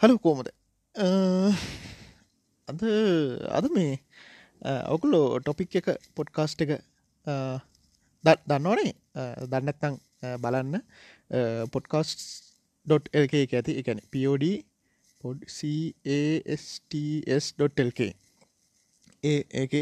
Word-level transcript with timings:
හලු 0.00 0.14
කෝමද 0.18 0.48
අද 2.68 2.80
අද 3.58 3.66
මේ 3.76 3.92
ඔකුලෝ 4.94 5.26
ටොපික් 5.40 5.72
එක 5.80 5.88
පොඩ්කාස්ට් 6.14 6.58
එක 6.64 6.72
දන්නවනේ? 8.24 8.92
දන්නත්තං 9.46 9.94
බලන්න. 10.42 10.74
පොඩ්කාස්්.ලක 11.74 13.34
එක 13.42 13.52
ඇති 13.58 13.72
එකන 13.80 13.98
පෝඩ 14.12 14.44
පොඩ් 15.24 15.38
CASTS.ල්ක 16.46 18.00
ඒ 19.24 19.40
ඒක 19.54 19.72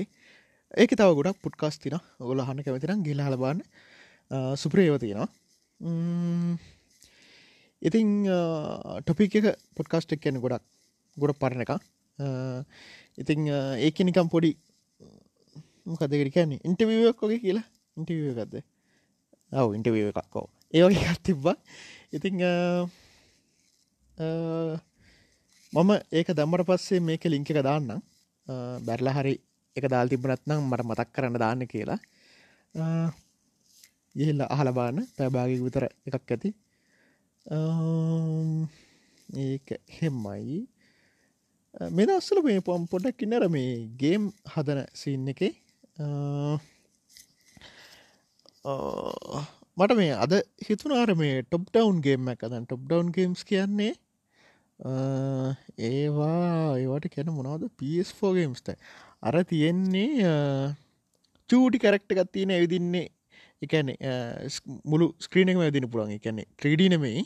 ඒක 0.75 0.91
තව 0.93 1.11
ගොඩක් 1.19 1.39
පුඩ්කාස් 1.43 1.77
තින 1.79 1.97
ඔගොල 2.21 2.41
හන්න 2.47 2.65
කැමතිනම් 2.67 3.03
ගෙල 3.09 3.21
හලබන්න 3.27 3.61
සුප්‍රයෝතියෙනවා 4.57 5.29
ඉතිං 7.85 8.09
ටොපික් 9.05 9.35
එක 9.41 9.47
පොඩ්කාස්ට් 9.77 10.15
එක් 10.17 10.21
කියන 10.25 10.41
ගොඩක් 10.45 10.65
ගොඩ 11.17 11.39
පරණ 11.41 11.65
එක 11.65 11.73
ඉතිං 13.21 13.41
ඒක 13.87 13.97
නිකම් 14.09 14.29
පොඩි 14.35 14.51
මොකදකට 15.85 16.33
කියන්නේ? 16.35 16.61
ඉන්ටවියක් 16.69 17.21
වගේ 17.21 17.41
කියලා? 17.45 17.67
ඉන්ටවිය 17.99 18.33
එකක්ද? 18.33 18.55
ඔව 19.53 19.69
ඉන්ටවිය 19.77 20.09
එකක්කෝ 20.11 20.47
ඒවගේ 20.75 21.05
එකක් 21.13 21.21
තිබ්බා. 21.29 21.57
ඉතිං 22.17 22.35
මම 25.75 25.91
ඒක 26.19 26.29
දම්මට 26.39 26.67
පස්සේ 26.69 27.05
මේක 27.09 27.25
ලිංක 27.29 27.51
එක 27.53 27.61
දාන්නම්. 27.69 28.01
බැරල 28.87 29.09
හරි 29.17 29.35
එක 29.77 29.85
දල් 29.93 30.09
තිබනත්නම් 30.11 30.61
මට 30.71 30.83
මතක් 30.89 31.09
කරන්න 31.15 31.39
දාන්න 31.45 31.63
කියලා. 31.73 32.01
ගිහිල්ල 34.15 34.43
අහලබාන්න 34.47 34.99
පැබාගි 35.19 35.63
විතර 35.67 35.85
එකක් 36.09 36.31
ඇති. 36.35 36.51
Um, 37.45 38.69
ඒක 39.29 39.77
හෙම්මයි 40.01 40.65
uh, 41.77 41.91
මෙ 41.93 42.07
අස්සල 42.09 42.41
මේ 42.41 42.63
පොම් 42.65 42.87
පොඩක් 42.89 43.21
ඉන්නර 43.21 43.45
මේ 43.53 43.85
ගේම් 44.01 44.31
හදන 44.49 44.81
සින්න 44.97 45.29
එක. 45.29 45.43
Uh, 46.01 46.57
uh, 48.65 49.45
මට 49.77 49.97
මේ 49.99 50.17
අද 50.17 50.33
හිතුනාර 50.65 51.13
මේ 51.15 51.45
ටොප් 51.45 51.69
ඩවන් 51.69 52.01
ගේම් 52.01 52.33
එක 52.33 52.47
දන් 52.49 52.65
ටොප් 52.65 52.89
ඩවන් 52.89 53.13
ගේම්ස් 53.13 53.45
කියන්නේ 53.45 53.93
ඒවා 55.85 56.81
ඒවට 56.81 57.13
කැන 57.13 57.29
මොනවද? 57.29 57.69
පස්4 57.77 58.33
ගේම්ස්ට 58.39 58.73
අර 59.21 59.37
තියෙන්නේ 59.45 60.33
චූටි 61.51 61.79
කැරක්ට 61.79 62.17
ගත්තියන 62.17 62.57
ඇවිදින්නේ 62.57 63.13
එකන 63.63 63.93
මුළු 64.85 65.07
ස්ක්‍රීනක 65.27 65.61
වැදින 65.63 65.91
පුළන් 65.93 66.15
එකන්නේ 66.17 66.49
ත්‍රඩීනමයි 66.61 67.25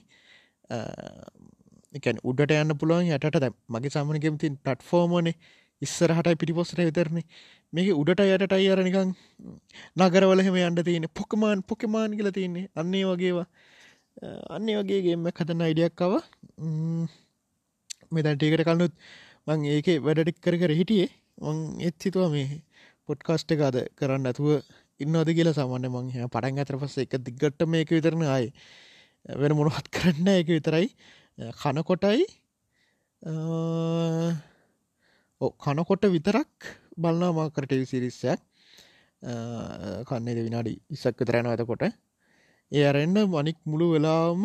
එකන් 1.99 2.19
උඩට 2.25 2.59
යන්න 2.63 2.79
පුළුවන් 2.81 3.15
යටට 3.15 3.41
දැ 3.45 3.53
මගේ 3.69 3.95
සාමනකෙමතින් 3.95 4.61
පටෆෝර්මෝනේ 4.65 5.37
ඉස්සරහටයි 5.83 6.39
පිටිපොස්සට 6.41 6.81
විතරන්නේ 6.81 7.25
මේක 7.73 7.89
උඩට 7.93 8.23
යටට 8.25 8.55
අයරනිකං 8.57 9.11
නගරවලහෙම 9.99 10.57
යන්න 10.59 10.83
තියෙන 10.85 11.07
පොකමාන් 11.19 11.63
පොකමාන් 11.63 12.17
කියල 12.19 12.31
තියන්නේ. 12.33 12.69
අන්නේ 12.75 13.05
වගේවා. 13.05 13.47
අන්නේ 14.57 14.77
වගේගේම 14.79 15.29
කතන්න 15.31 15.65
අයිඩියක්කව 15.67 16.13
මෙතැන්ටේකට 18.13 18.65
කලනුත් 18.69 18.95
මං 19.47 19.67
ඒක 19.75 19.89
වැඩටික් 20.07 20.41
කර 20.45 20.57
කර 20.63 20.73
හිටියේ. 20.81 21.11
මං 21.43 21.59
එත් 21.89 21.97
සිතුව 22.03 22.33
මේ 22.33 22.63
පොඩ්කාස්ට 23.09 23.55
එකද 23.55 23.77
කරන්න 23.99 24.29
ඇතුව 24.31 24.49
ඉන්නවද 25.01 25.31
කියලා 25.33 25.55
සාමාන්‍ය 25.55 25.89
මං 25.89 26.11
හ 26.11 26.27
පටන් 26.27 26.59
අතර 26.59 26.77
පස්ස 26.77 26.99
එක 26.99 27.17
දිග්ගට 27.21 27.65
මේක 27.67 27.91
විතරන 27.91 28.27
ආය. 28.27 28.53
වෙන 29.37 29.53
මොනවත් 29.55 29.89
කරන්න 29.95 30.29
එක 30.35 30.49
විතරයි. 30.49 30.87
කනකොටයි 31.39 32.27
කනකොට 35.61 36.05
විතරක් 36.09 36.51
බලන්න 36.97 37.35
මාකරට 37.35 37.73
සිරිස්සයක් 37.85 38.41
කන්නේද 40.05 40.39
විනාඩි 40.41 40.75
ඉසක්ක 40.91 41.23
තරැන 41.23 41.47
ඇතකොට 41.47 41.83
ඒ 42.73 42.85
අරෙන්න්න 42.85 43.19
මනික් 43.27 43.59
මුළු 43.65 43.87
වෙලාම 43.93 44.43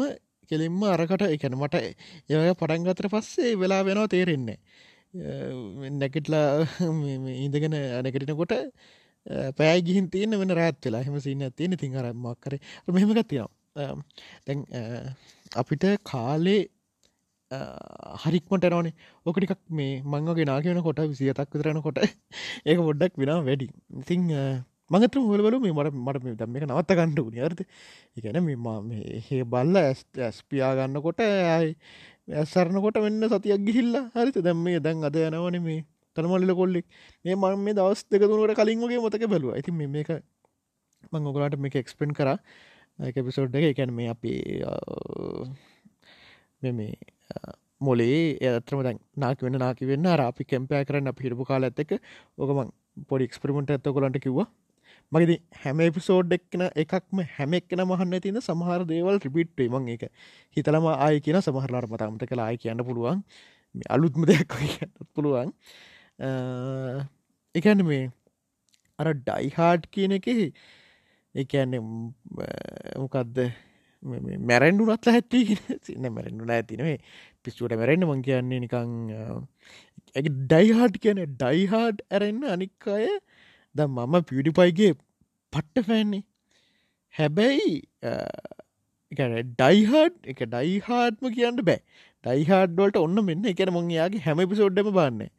කෙලින්ම 0.50 0.81
අරකට 0.86 1.25
එකන 1.28 1.56
මට 1.56 1.81
ඒය 2.30 2.53
පටන්ගතර 2.53 3.09
පස්සේ 3.09 3.53
වෙලා 3.56 3.81
වෙනවා 3.81 4.08
තේරෙන්නේ 4.08 4.58
නැකෙටලා 5.94 6.66
ඉඳගෙන 7.46 7.78
නැකටිනකොට 8.02 8.53
පෑ 9.26 9.82
ගිහින් 9.82 10.10
තියන්න 10.10 10.40
වෙන 10.40 10.52
රෑත් 10.52 10.80
වෙලා. 10.82 11.04
හෙම 11.04 11.20
සින්න 11.20 11.50
තියෙන 11.52 11.78
තින් 11.78 11.96
අරම්මක් 11.96 12.40
කර 12.40 12.58
මෙහෙමක 12.90 13.28
තියෙනවා. 13.28 13.96
දැන් 14.46 14.66
අපිට 15.56 15.86
කාලේ 16.04 16.62
හරික්මට 18.24 18.68
නෝනේ 18.70 18.94
ඕකටිකක් 19.26 19.62
මේ 19.72 20.02
මංගේ 20.04 20.46
නාගෙන 20.46 20.84
කොට 20.84 21.02
විසියතක් 21.06 21.50
විතරන 21.54 21.82
කොට 21.82 22.00
ඒක 22.68 22.80
පොඩ්ඩක් 22.80 23.18
වෙන 23.18 23.34
වැඩි. 23.48 23.68
ඉතිං 24.02 24.30
මගත 24.92 25.16
හොලවලු 25.24 25.60
මේ 25.60 25.74
මට 25.74 25.94
මට 25.98 26.24
මේ 26.24 26.36
දම්ම 26.36 26.58
එක 26.58 26.66
නවත්ත 26.68 26.98
ගන්නඩ 26.98 27.20
වුණ 27.20 27.44
අර්ද 27.48 27.62
එකන 28.18 28.40
මෙම 28.44 28.90
හේ 29.28 29.44
බල්ල 29.46 29.80
ඇස්පියා 29.80 30.74
ගන්න 30.78 31.02
කොට 31.02 31.24
ඇයි 31.24 31.76
ඇසරනකොට 32.34 32.98
වෙන්න 32.98 33.30
සතියක් 33.30 33.66
ගිහිල්ල. 33.68 33.96
හරිත 34.16 34.38
දැම් 34.40 34.64
මේ 34.64 34.80
දැන් 34.80 35.04
අද 35.04 35.16
යනවන 35.16 35.60
මේ 35.62 35.82
තනමල්ල 36.16 36.56
කොල්ලෙක්. 36.62 36.85
මේ 37.25 37.35
මං 37.35 37.66
මේ 37.66 37.78
දවස් 37.79 38.06
දෙක 38.12 38.28
තුනට 38.28 38.56
කලින් 38.59 38.84
වගේ 38.84 39.01
මොතක 39.06 39.25
බැලුව. 39.34 39.56
ඇති 39.56 39.72
මේක 39.72 40.09
මං 41.12 41.28
ඔකලාට 41.31 41.59
මේක 41.59 41.75
එක්ස්පෙන් 41.75 42.13
කර. 42.13 42.29
එක 43.00 43.16
පිසෝඩ් 43.28 43.56
එක. 43.56 43.66
එකැන 43.74 43.94
මේ 43.94 44.09
අපි 44.16 44.34
මේ 46.62 46.94
මොලේ 47.81 48.18
ඇතරම 48.50 48.81
දැන් 48.88 49.00
නාක 49.18 49.41
වෙන 49.46 49.59
නාක 49.66 49.79
වෙන්න 49.91 50.12
අපි 50.16 50.44
කැම්පය 50.51 50.84
කරන්න 50.90 51.12
අප 51.12 51.24
හිරපු 51.25 51.47
කාල 51.51 51.63
ඇත්තක 51.68 51.94
ඕකමං 52.38 52.69
පොඩි 53.09 53.28
එක්ස්පරිමට 53.30 53.74
ඇත්ත 53.75 53.90
කොලන්ට 53.95 54.19
කිව්වා. 54.25 54.47
මගේද 55.12 55.31
හැම 55.63 55.81
එපිසෝඩ් 55.88 56.35
එක්න 56.38 56.63
එකක්ම 56.84 57.24
හැම 57.35 57.56
එක්න 57.59 57.81
මහන්න 57.85 58.22
තින 58.25 58.40
සමහර 58.41 58.85
දේවල් 58.91 59.18
රිපිට්ේ 59.25 59.69
මං 59.74 59.90
එක 59.95 60.06
හිතලම 60.57 60.88
ආය 60.94 61.19
කියන 61.25 61.40
සමහරලාට 61.47 61.90
මතමත 61.91 62.30
කලා 62.31 62.47
ආය 62.50 62.57
කියන්න 62.63 62.85
පුළුවන්. 62.88 63.19
අලුත්ම 63.95 64.25
දෙයක් 64.30 64.56
පුළුවන්. 65.16 65.51
එකන්න 66.19 67.84
මේ 67.84 68.12
අර 69.00 69.13
ඩයිහාඩ් 69.13 69.90
කියන 69.91 70.18
එක 70.19 70.28
එකන්න 71.35 71.78
මොකක්ද 72.97 73.40
මැරැන්ඩු 74.03 74.88
නත්ල 74.88 75.13
හැත්වී 75.16 75.57
සින්න 75.81 76.09
මැරෙන්ඩු 76.09 76.50
ඇතිනේ 76.50 76.97
පිස්සුවට 77.44 77.78
මැරෙන්න්න 77.78 78.07
මං 78.07 78.22
කියන්නේ 78.22 78.59
නිකං 78.59 78.91
ඇ 80.16 80.25
ඩයිහාඩ් 80.28 81.01
කියන 81.06 81.24
ඩයිහාඩ් 81.35 82.06
ඇරෙන්න්න 82.09 82.51
අනික් 82.56 82.90
අය 82.90 83.07
ද 83.75 83.88
මම 83.88 84.19
පිඩිපයිගේ 84.24 84.94
පට්ට 85.53 85.85
ෆෑන්නේ 85.88 86.24
හැබැයි 87.13 87.74
ඩයිහාඩ් 89.12 90.16
එක 90.25 90.41
ඩයිහාඩ්ම 90.45 91.30
කියන්න 91.35 91.62
බෑ. 91.63 91.80
ඩයිහාඩ්වලට 92.24 92.97
ඔන්න 92.97 93.25
මෙන්න. 93.25 93.45
එකන 93.45 93.74
මං 93.74 93.90
යාගේ 93.91 94.22
හැම 94.22 94.44
පිසෝඩ්ඩම 94.50 94.91
බන්නේ. 94.91 95.30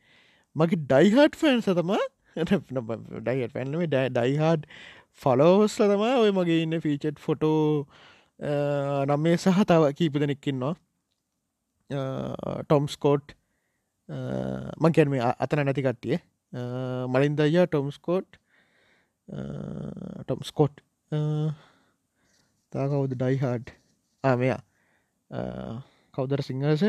මගේ 0.56 0.81
ඩයිහට් 0.91 1.34
ෆෑන් 1.41 1.60
සතම 1.62 1.92
ඩයිට 2.37 3.53
පැන්ලම 3.54 3.82
ඩයිහඩ් 3.88 4.62
ෆලෝස්ල 5.22 5.87
තම. 5.91 6.03
ඔය 6.25 6.31
මගේ 6.38 6.60
ඉන්න 6.65 6.76
ෆීචට් 6.84 7.19
ෆොටෝ 7.26 7.87
නම්මේ 9.09 9.37
සහ 9.37 9.60
තව 9.70 9.82
කීප 9.98 10.15
දෙනෙක්කින්නවා 10.22 10.75
ටොම්ස්කෝට් 12.65 13.37
මංකැන 14.82 15.10
මේ 15.12 15.22
අතන 15.44 15.65
නැති 15.66 15.87
කට්ටිය. 15.87 16.16
මලින් 17.12 17.34
දය 17.38 17.66
ටොම්ස්කෝට් 17.66 18.31
ටොම්ස්කෝට් 20.26 20.76
තා 22.72 22.86
කවුද 22.92 23.12
ඩයිහාඩ්? 23.15 23.66
ආමයා 24.25 24.60
කවුදර 26.15 26.41
සිංහස 26.47 26.82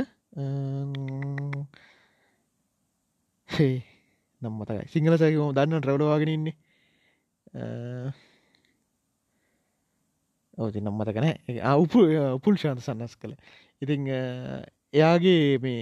හේ 3.50 3.84
නම් 4.42 4.54
මතකයි. 4.60 4.86
සිංහල 4.94 5.18
සැකම 5.18 5.52
දන්න 5.58 5.82
රවඩවාගෙන 5.82 6.30
ඉන්නේ? 6.30 6.56
ඕති 10.58 10.82
නම් 10.82 10.98
මතකන 11.00 11.28
අවපු 11.64 12.00
උපුල් 12.36 12.58
ශාන්ත 12.58 12.82
සන්නස් 12.82 13.16
කළ 13.22 13.34
ඉතිං 13.82 14.08
එයාගේ 14.94 15.58
මේ 15.60 15.82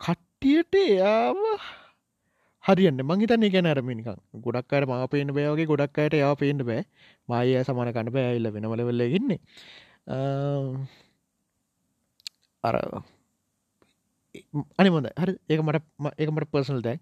කට්ටියට 0.00 0.74
එයාව 0.82 1.40
හරියන්න 2.64 3.02
මංහිතන්නේ 3.02 3.52
ගැන 3.54 3.68
අරමිනිකක් 3.72 4.08
ගොඩක් 4.44 4.72
අයට 4.72 4.88
මා 4.90 5.08
පේන 5.08 5.34
බෑවගේ 5.36 5.70
ගොඩක් 5.72 5.98
අයට 5.98 6.16
යා 6.18 6.34
පේන්න 6.34 6.62
බෑ. 6.68 6.82
මාය 7.28 7.52
සමාන 7.64 7.92
කන්න 7.94 8.14
බෑයිල්ල 8.14 8.48
වෙනවලවෙල්ලගන්නේ 8.54 9.40
අර 12.64 12.76
අනිමොද 14.76 15.08
හරි. 15.14 15.32
ඒක 15.48 15.60
මට 15.60 15.78
ඒක 16.14 16.30
මට 16.30 16.50
පර්සනල් 16.50 16.82
දැයි 16.82 17.00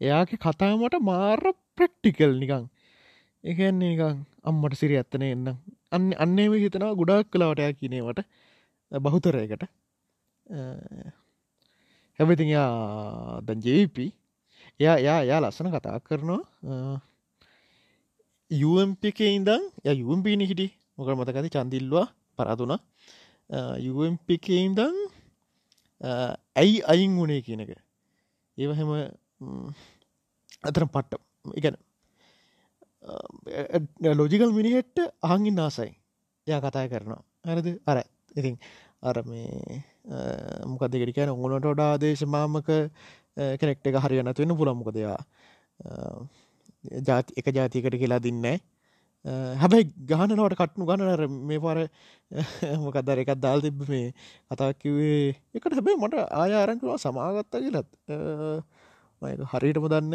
එයාගේ 0.00 0.38
කතාමට 0.38 0.96
මාර 1.02 1.42
ප්‍රක්ටිකල් 1.74 2.32
නිකං 2.36 2.64
එකන්නේ 3.44 3.72
නිකං 3.72 4.22
අම්මට 4.44 4.74
සිරි 4.74 4.96
ඇත්තන 4.96 5.24
එන්න 5.24 5.48
අන්න 5.92 6.06
අන්නේම 6.18 6.52
හිතනවා 6.56 6.94
ගොඩක් 6.94 7.32
කලාවටයා 7.32 7.72
කියනේවට 7.72 8.20
බහුතරයකට 8.92 9.66
හැබති 12.18 12.44
දැන් 13.42 13.60
ජප 13.60 13.96
එයා 14.80 14.96
යා 14.98 15.20
යා 15.22 15.40
ලස්සන 15.40 15.68
කතා 15.70 15.98
කරනවා. 16.00 17.00
UMP 18.50 19.02
එක 19.04 19.20
ඉඳං 19.26 19.62
ය 19.82 19.92
යුම්පීනි 20.00 20.46
හිටි 20.46 20.66
මොක 20.96 21.08
මතකති 21.10 21.48
චන්දිල්වා 21.48 22.06
පරාතුන 22.38 22.74
UMP 23.90 24.28
එක 24.28 24.46
ඉඳං 24.54 24.96
ඇයි 26.00 26.82
අයින් 26.84 27.16
වුණේ 27.16 27.42
කියන 27.42 27.60
එක. 27.60 27.72
ඒව 28.58 28.72
හෙම 28.72 28.88
අතර 30.64 30.84
පට්ට 30.86 31.20
ඉගැන 31.54 31.76
ලෝජිකල් 34.14 34.52
මිනිහෙට්ට 34.52 34.98
අහංගින් 35.22 35.58
ආසයි. 35.58 35.92
යා 36.46 36.60
කතාය 36.60 36.88
කරනවා. 36.88 37.22
හරද? 37.44 37.68
අර 37.86 38.04
ඉතින් 38.36 38.58
අර 39.02 39.22
මේ 39.24 39.82
මොකද 40.64 40.92
ගෙඩිකෑන 40.92 41.30
උගුණට 41.30 41.66
ොඩා 41.66 41.92
දේශමාමක 41.98 42.68
කෙනෙක්ට 43.58 43.86
එක 43.86 43.98
හරිය 43.98 44.22
නැතිවෙන 44.22 44.56
පුළම්මොකදයා 44.56 45.18
ජාති 47.02 47.36
එක 47.36 47.46
ජාතිකට 47.50 47.96
කියලා 47.96 48.20
දින්නේ 48.20 48.56
හැබැයි 49.60 49.86
ගානනවට 50.10 50.56
කට්නු 50.60 50.86
ගණනර 50.88 51.22
මේ 51.48 51.60
පාර 51.64 51.78
මොකදර 52.84 53.18
එකත් 53.22 53.40
දාල් 53.44 53.60
තිබ 53.64 53.80
මේ 53.92 54.12
කතාක් 54.50 54.78
කිවේ 54.82 55.34
එකට 55.56 55.74
හැබැයි 55.78 56.02
මට 56.02 56.14
ආය 56.42 56.52
ආරංචවා 56.60 56.98
සමාගත්තා 57.04 57.62
කියලත් 57.64 57.88
හරියටම 59.52 59.86
දන්න 59.92 60.14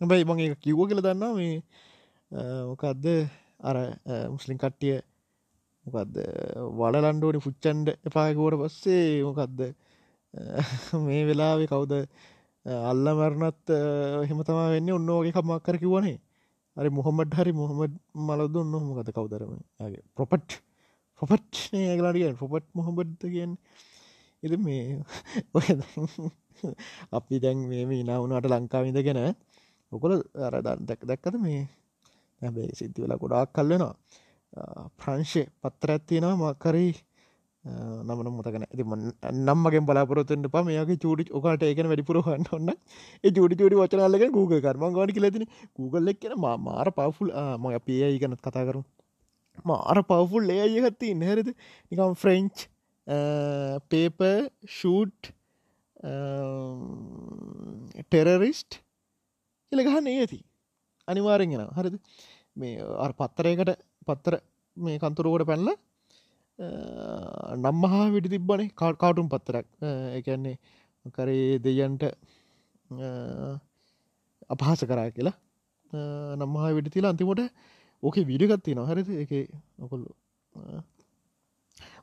හැබැයි 0.00 0.28
මං 0.28 0.40
එක 0.46 0.60
කිව්ව 0.64 0.80
කියල 0.88 1.00
දන්නා 1.06 1.32
මේ 1.38 1.56
මොකක්ද? 2.70 3.04
අර 3.68 3.76
මුස්ලිම් 4.34 4.58
කට්ටිය 4.62 4.96
මොකක්ද? 5.84 6.16
වලලන්ඩෝනි 6.78 7.40
පුච්චන්ඩ 7.46 7.88
එපායකුවට 8.08 8.60
පස්සේ 8.62 9.24
මොකක්ද? 9.28 9.60
මේ 11.06 11.22
වෙලාවෙ 11.28 11.66
කවුද? 11.72 11.92
අල්ල 12.90 13.04
මරණත් 13.18 13.74
හෙමතම 14.30 14.58
වෙන්න. 14.74 14.90
ඔන්න 14.96 15.12
ඕගේ 15.16 15.34
කමක් 15.36 15.60
කර 15.66 15.78
කිවනේ 15.84 16.16
හරි 16.78 16.90
මොහොමඩ් 16.90 17.32
හරි 17.34 17.52
මොහොමඩ් 17.54 17.94
මලද 18.22 18.56
ඔන්න 18.56 18.72
මොකද 18.84 19.12
කවදරම? 19.12 19.52
ගේ 19.84 20.02
ප්‍රොපට්. 20.14 20.60
පොපට් 21.20 21.74
ඒගලාටිය 21.74 22.30
පොපට් 22.38 22.66
මොහොබඩ්ද 22.74 23.22
කියෙන් 23.24 23.52
එද 24.42 24.52
මේ 24.58 25.02
ඔය 25.52 25.66
අපි 27.12 27.40
දැන් 27.42 27.58
මේ 27.70 28.02
නවුණට 28.04 28.46
ලංකාවිද 28.46 28.98
ගැන 29.00 29.20
ඔකොල 29.92 30.14
අර 30.38 30.54
දැක් 30.62 31.02
දැක්කද 31.02 31.36
මේ 31.42 31.62
හැබැයි 32.40 32.78
සිද්ධි 32.80 33.02
වෙලා 33.02 33.18
ගොඩාක් 33.18 33.50
කල්ලනවා 33.50 33.94
ප්‍රංශය 34.98 35.42
පත්තර 35.60 35.90
ඇත්තියෙනවා 35.90 36.36
මක්කරී 36.44 36.92
නමන 37.68 38.28
මුතකන 38.30 38.64
ඇති 38.64 38.84
නම්මගෙන් 39.40 39.84
බලාපොරොත්තුට 39.84 40.48
පම 40.48 40.68
මේගේ 40.68 40.98
චුඩි 40.98 41.26
ඔකට 41.32 41.64
ඒකන 41.64 41.90
වැඩිපුරහන්න 41.90 42.46
ඔන්න 42.52 42.70
ඒ 43.24 43.32
ජුඩි 43.32 43.58
චුඩි 43.60 43.80
වචනාලක 43.80 44.24
ගූග 44.30 44.54
කරම 44.58 44.84
ගඩි 44.90 45.16
කියලතින 45.16 45.44
Google 45.76 46.12
එක්කෙන 46.12 46.34
මාර 46.60 46.90
පවෆුල් 46.92 47.32
ම 47.56 47.68
අපේ 47.72 48.00
ඒගනත් 48.08 48.40
කතා 48.40 48.64
කරු 48.64 48.82
මාර 49.64 50.02
පවෆුල් 50.04 50.52
ඒයගත්ති 50.56 51.14
නැරද 51.14 51.48
නිකම් 51.92 52.14
ෆ්‍රෙන්ච් 52.16 52.66
පේප 53.88 54.20
ෂූට් 54.68 55.32
ටෙරරිස්ට් 58.04 58.80
එල 59.72 59.80
ගහන්න 59.80 60.08
ඒති 60.08 60.40
අනිවාරෙන්ගෙන 61.08 61.66
හරිද? 61.72 61.96
මේ 62.56 62.80
අ 62.98 63.08
පත්තරයකට 63.12 63.70
පත්තර 64.06 64.34
මේ 64.76 64.98
කන්තුරුවට 64.98 65.46
පැල්ලා 65.46 65.76
නම්මහා 66.58 68.06
විඩි 68.14 68.32
තිබ්බනේ 68.34 68.68
කාටුම් 68.74 69.28
පත්තරක්. 69.28 69.66
එකන්නේ 70.18 70.56
කරේ 71.14 71.58
දෙයන්ට 71.58 72.02
අපහස 74.50 74.84
කරා 74.84 75.08
කියලා. 75.10 75.36
නම්මහා 76.36 76.74
විඩි 76.74 76.90
තිලා 76.90 77.12
අන්තිමට 77.12 77.42
ඕකේ 78.02 78.24
විඩිගත්ති 78.24 78.74
නොහරද 78.74 79.08
එක 79.24 79.32
නොකොල්ලු 79.78 80.10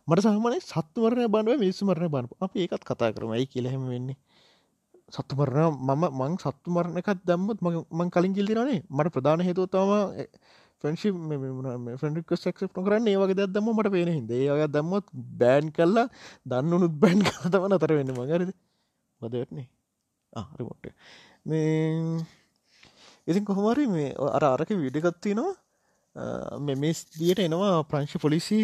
මට 0.07 0.22
සහමනේ 0.24 0.62
සත්තුවරණය 0.62 1.28
බන්ුව 1.28 1.60
මිනිස්සුමරණය 1.60 2.10
බන්න 2.10 2.28
අප 2.40 2.54
ඒකත් 2.56 2.84
කතා 2.84 3.12
කරමයි 3.12 3.46
කියලහෙම 3.48 3.84
වෙන්නේ? 3.90 4.18
සත්තුමරණ 5.07 5.74
මම 5.80 6.04
මං 6.12 6.34
සත්තු 6.38 6.69
මරණකත් 6.69 7.19
දැම්මත් 7.24 7.60
මං 7.92 8.10
කලින් 8.10 8.34
කිල්දිරනේ 8.34 8.80
මට 8.90 9.13
ප්‍රධාන 9.13 9.42
හේතුවත්තම 9.42 9.92
ෆ්‍රන්ශි 10.86 11.12
ෆ්‍රඩික් 11.98 12.32
ක්ක් 12.32 12.70
නොකරන්න 12.72 13.08
ඒවගේ 13.08 13.40
දැදම 13.42 13.70
මට 13.72 13.92
පේන 13.92 14.12
හිද 14.12 14.32
ඒය 14.34 14.68
දම්මත් 14.70 15.12
බෑන් 15.40 15.72
කල්ලා 15.72 16.08
දන්නුනුත් 16.46 16.96
බැන් 17.00 17.26
කතම 17.28 17.68
අතර 17.72 17.96
වෙන්න 17.96 18.16
මගරද 18.16 18.56
වදවෙටනේ 19.22 19.68
ආරිමොට්ට 20.34 20.94
මේ 21.46 22.26
ඉතින් 23.28 23.46
කොහොමරි 23.46 23.86
මේ 23.90 24.10
අර 24.32 24.44
අරක 24.46 24.74
විඩිගත්ති 24.78 25.36
නවා 25.36 25.54
මෙ 26.62 26.76
මේස් 26.78 27.06
දියට 27.12 27.42
එනවා 27.42 27.76
ප්‍රංශි 27.84 28.20
පොලිසි 28.20 28.60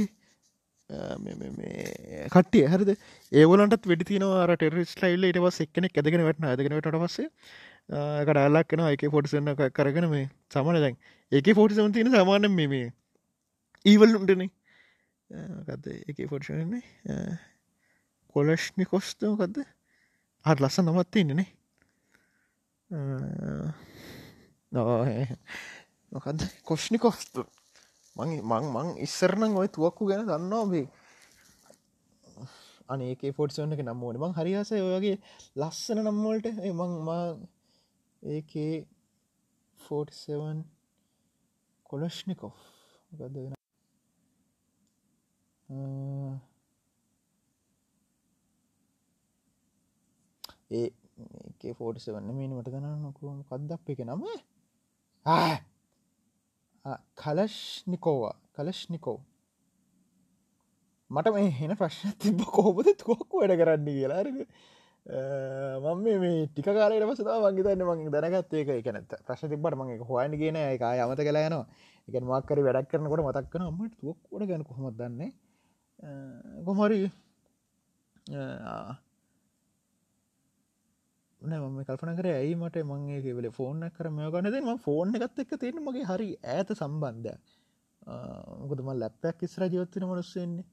කට්ටිය. 2.29 2.63
හරිද? 2.65 2.91
ඒවලට 3.31 3.85
වැඩි 3.85 4.05
තිනවාර 4.05 4.53
ටෙරිස් 4.53 4.93
ලයිල්ල 4.97 5.23
ඉට 5.23 5.39
පස් 5.39 5.59
එක්කනෙක් 5.61 5.93
ඇදගෙන 5.93 6.25
වැටන 6.27 6.47
ඇදගෙනට 6.47 6.89
පස්සේ 6.95 7.29
කඩල්ලක් 7.91 8.67
කෙන 8.67 8.85
එක 8.87 9.05
ෆොටසන්න 9.09 9.53
කරගෙන 9.71 10.09
මේ 10.09 10.25
සමන 10.49 10.79
දැන් 10.79 10.97
ඒක 11.31 11.53
ෆෝටි 11.53 11.75
සමතින 11.75 12.11
සමාන 12.11 12.51
මේ 12.51 12.87
ඊවල් 13.85 14.15
උන්ටනේ. 14.15 14.51
ගත්ද 15.29 15.85
එක 16.09 16.17
ෆොට්ෂන්නේ 16.29 16.81
කොලශ්නි 18.35 18.85
කොස්තමකක්ද 18.85 19.61
හට 20.45 20.59
ලස්ස 20.59 20.79
නමත් 20.81 21.21
ඉන්නනේ 21.21 21.47
නොකද 26.11 26.45
කොෂ්නි 26.63 26.99
කොස්තු 26.99 27.45
මං 28.15 28.35
මං 28.43 28.67
මං 28.71 28.91
ඉස්සරනං 28.99 29.55
ඔය 29.55 29.69
තුවක්කු 29.69 30.09
ගැන 30.09 30.27
දන්නවා 30.27 30.65
බේ 30.67 30.87
අනඒක 32.89 33.23
ෆෝට්සන්න 33.33 33.75
එක 33.75 33.83
නම්මෝන 33.83 34.19
මං 34.19 34.35
හරිහස 34.35 34.71
ඔයගේ 34.77 35.17
ලස්සන 35.55 36.03
නම්මෝල්ට 36.03 36.51
මං 36.71 36.97
මා 37.07 37.23
ඒකේ 38.23 38.85
47 39.79 40.63
කොලශ්නිකොෆ් 41.85 42.57
ගද 43.11 43.35
වෙන? 43.37 43.55
ඒ 50.71 51.73
ෆෝටස 51.73 52.07
වන්න 52.07 52.37
මේන 52.37 52.53
මට 52.55 52.69
දන්න 52.69 53.01
නොකුවම 53.01 53.41
කද්දක් 53.49 53.95
එක 53.95 54.05
නම? 54.05 54.23
කලශ්නිකෝවා 57.17 58.35
කලශ්නිකෝ 58.53 59.19
මට 61.11 61.33
මේ 61.35 61.49
හෙන 61.51 61.73
ප්‍රශ්න 61.75 62.13
තිබ 62.17 62.41
කෝපද 62.49 62.87
තුවක්කු 62.99 63.41
වැඩ 63.41 63.57
කරන්න 63.59 63.89
කියලාරග 63.89 64.37
මම 65.05 66.03
මේ 66.19 66.47
ටික 66.47 66.65
කාලට 66.67 67.07
පසතා 67.09 67.37
වගේ 67.41 67.63
තන්න 67.65 67.83
මගේ 67.83 68.11
දැනගත් 68.11 68.53
ඒක. 68.53 68.69
එකනත් 68.71 69.13
ප්‍රශ් 69.21 69.45
තිබට 69.45 69.75
මගේ 69.75 69.97
හොයන්න 70.03 70.33
කියන 70.35 70.57
එක 70.57 70.81
යමත 70.81 71.21
කලා 71.21 71.47
යනවා. 71.47 71.65
එක 72.07 72.15
මක්කර 72.23 72.59
වැඩක් 72.61 72.91
කරනකොට 72.91 73.21
මතක්කන 73.21 73.63
අමට 73.63 73.95
තුවක්කොට 73.97 74.47
ගැන 74.47 74.63
කොහොමත් 74.63 74.95
දන්නේ? 74.95 75.31
කොහොරි 76.65 77.09
නම 81.41 81.77
කල්පන 81.81 82.11
කර 82.17 82.27
ඇයි 82.29 82.53
මට 82.55 82.83
මගේ 82.83 83.33
වෙල 83.33 83.49
ෆෝර්න 83.51 83.81
කර 83.89 84.09
මෙ 84.11 84.29
ගන්නද 84.29 84.57
ම 84.61 84.77
ෆෝර්න 84.79 85.15
එකත් 85.17 85.39
එක්ක 85.39 85.57
තියෙන 85.57 85.81
මගේ 85.81 86.05
හරි 86.05 86.29
ඇත 86.47 86.69
සම්බන්ධය 86.73 87.33
ගොදම 88.69 88.93
ලැප්පයක් 88.95 89.41
ඉස්ර 89.41 89.65
ජීවත්වන 89.65 90.05
මනුස්සෙන්නේ 90.05 90.65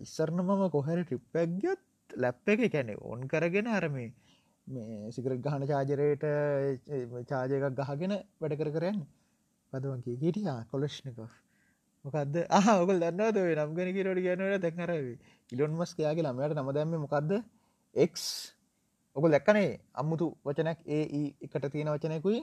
ඉස්සරන 0.00 0.38
මම 0.38 0.62
කොහැර 0.70 1.02
ටිප්පැක් 1.02 1.58
ගත් 1.58 1.80
ලැප් 2.10 2.48
එක 2.48 2.60
කැනෙ 2.72 2.94
ඔන් 3.02 3.28
කරගෙන 3.28 3.66
අරමේ 3.68 4.10
මේ 4.66 5.12
සිකරට 5.12 5.42
ගහන 5.42 5.66
චාජරයට 5.66 6.24
චාජයකක් 7.30 7.80
ගහගෙන 7.80 8.14
වැඩ 8.40 8.58
කර 8.60 8.70
කරන්න 8.76 9.00
පදවන්ගේ 9.72 10.16
ගිටියා 10.16 10.60
කොලශ්නික 10.70 11.18
මොකක්ද 12.04 12.36
ආහ 12.50 12.66
ඔකල් 12.82 12.98
දන්නවද 13.02 13.38
නම්ගෙන 13.60 13.94
කිරට 13.96 14.20
කියනට 14.26 14.62
දැක්නරව 14.64 15.06
ඉලොන් 15.52 15.78
මස් 15.78 15.94
කයාගේ 15.94 16.26
ළමයට 16.26 16.56
නම 16.56 16.70
දැම්ම 16.72 17.00
මොකක්ද 17.04 17.32
එක් 17.96 18.14
ඔක 19.16 19.24
දැක්කනේ 19.32 19.70
අම්මුතු 19.94 20.26
වචනක් 20.44 20.78
ඒ 20.86 21.04
එකට 21.44 21.64
තියෙන 21.72 21.88
වචනයකුයි. 21.88 22.40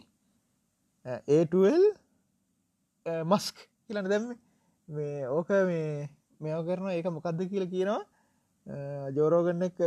ඒටල් 1.27 1.83
මස්ක් 3.25 3.57
කියලන්න 3.85 4.09
දැම්ම. 4.09 4.33
මේ 4.89 5.27
ඕක 5.29 5.49
මේ 5.69 6.09
මෙෝ 6.39 6.61
කරන 6.67 6.89
ඒක 6.89 7.07
මොකක්ද 7.09 7.39
කියල 7.51 7.65
කියනවා. 7.73 8.01
ජෝරෝගන්න 8.65 9.65
එක්ක 9.67 9.79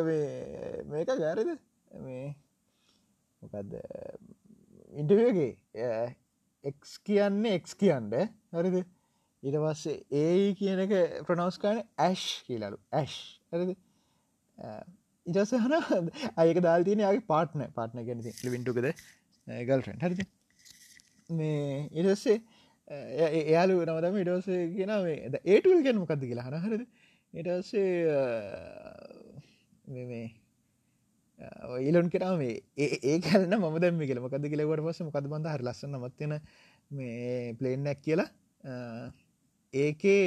මේක 0.90 1.08
ගෑරද 1.08 1.50
මේ 2.02 2.34
මොකක්ද 3.42 3.72
ඉන්ටවගේ 4.92 5.48
එක්. 6.64 6.76
කියන්නේ 7.04 7.54
එක් 7.56 7.66
කියන්ඩ 7.80 8.14
හරිද? 8.52 8.76
ඊට 9.42 9.58
පස්සේ 9.64 9.96
ඒ 10.12 10.54
කියන 10.60 10.84
එක 10.84 10.92
ප්‍රනෝස්කාන 11.28 11.82
ඇශ් 11.98 12.26
කියලලු. 12.46 12.78
ඇශ් 12.92 13.18
හරිද? 13.52 13.76
ඉටස 15.26 15.52
හන 15.64 16.10
අයක 16.36 16.60
දාල්තියන 16.68 17.04
යාගේ 17.06 17.28
පාට්න 17.32 17.64
පාට්න 17.78 18.04
ගැන 18.04 18.20
ලිවින්ටුකද 18.44 18.92
ගල්ටන් 19.70 20.04
හරිද? 20.04 20.22
මේ 21.30 21.88
ඉටස්සේ 21.92 22.38
එයාලු 22.88 23.80
නවතම 23.82 24.16
ඉඩසේ 24.22 24.62
කියෙන 24.74 24.90
ඒටල් 25.44 25.82
ගැන 25.86 26.02
මොකක්ද 26.02 26.28
කියලා 26.28 26.46
හන 26.48 26.86
හරද 27.36 27.46
ඉටස්සේ 27.46 28.08
මේ 30.06 30.26
ඊලොන් 31.80 32.08
කරාම 32.10 32.40
ඒ 32.42 33.18
කලන 33.20 33.54
ම 33.58 33.78
දැම 33.80 34.00
කියල. 34.00 34.20
මොකද 34.20 34.48
කියලවට 34.52 34.84
පස 34.86 35.00
මොකද 35.08 35.28
බඳ 35.28 35.52
හර 35.52 35.62
ලස්සන්න 35.62 35.98
මත්වන 36.00 36.34
මේ 36.90 37.54
පලේන්නැක් 37.60 38.00
කියලා. 38.02 38.28
ඒකේ 39.74 40.24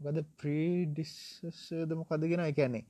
ගද 0.00 0.24
ප්‍රීඩිස්සද 0.40 1.94
මොකද 1.94 2.28
ගෙන 2.32 2.44
එකන්නේ 2.46 2.84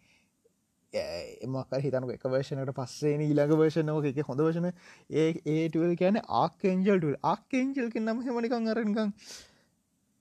එමක් 1.45 1.75
හිතනක 1.85 2.13
එක 2.15 2.27
වර්ෂණට 2.27 2.75
පස්සේ 2.77 3.17
ඊළඟ 3.19 3.57
වර්ෂණක 3.59 4.07
එක 4.13 4.21
හොඳ 4.29 4.45
වශන 4.45 4.69
ඒ 5.11 5.27
ඒටල් 5.55 5.97
කියන 5.97 6.21
ආකෙන්ජල්ට 6.43 7.19
ආකෙන්ජල් 7.33 7.91
නම 8.03 8.23
හෙමනිකං 8.29 8.71
අරනිකං 8.75 9.11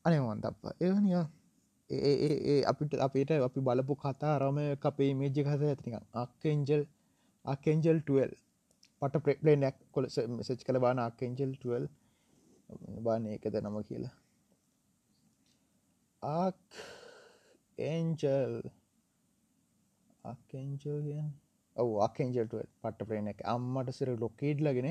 අනමන් 0.06 0.42
තප්ප 0.42 0.74
ඒවනිය 0.80 1.22
ඒ 1.92 2.60
අපිට 2.64 2.94
අපිට 3.00 3.32
අපි 3.40 3.60
බලපු 3.62 3.94
කතා 3.96 4.36
රම 4.38 4.58
අපේ 4.84 5.12
මේජ්ජ 5.14 5.38
කත 5.40 5.62
ඇතිනික 5.64 5.96
අක්කෙන්ජල් 6.16 6.84
අකෙන්ජල් 7.46 8.00
12 8.04 8.40
පට 9.02 9.24
ප්‍රේප්ලේනයක් 9.26 9.76
කොල 9.94 10.06
මෙසච් 10.32 10.62
කළ 10.64 10.80
බාන 10.80 11.00
අක්කෙන්ජල් 11.00 11.52
12 11.58 11.90
බාන 13.00 13.24
එකද 13.28 13.56
නම 13.58 13.78
කියලා. 13.84 14.16
ආක් 16.24 16.64
එන්ජල් 17.78 18.54
අක්කෙන්ජල් 20.26 21.00
කිය 21.06 21.24
ඔව 21.76 21.90
අක්කෙන්ජල්ට 22.06 22.54
පට්ට 22.82 23.08
ප්‍රේන 23.08 23.32
එක 23.32 23.42
අම්මට 23.46 23.90
සිර 23.98 24.10
ලොකේඩ් 24.16 24.60
ලගෙන 24.60 24.90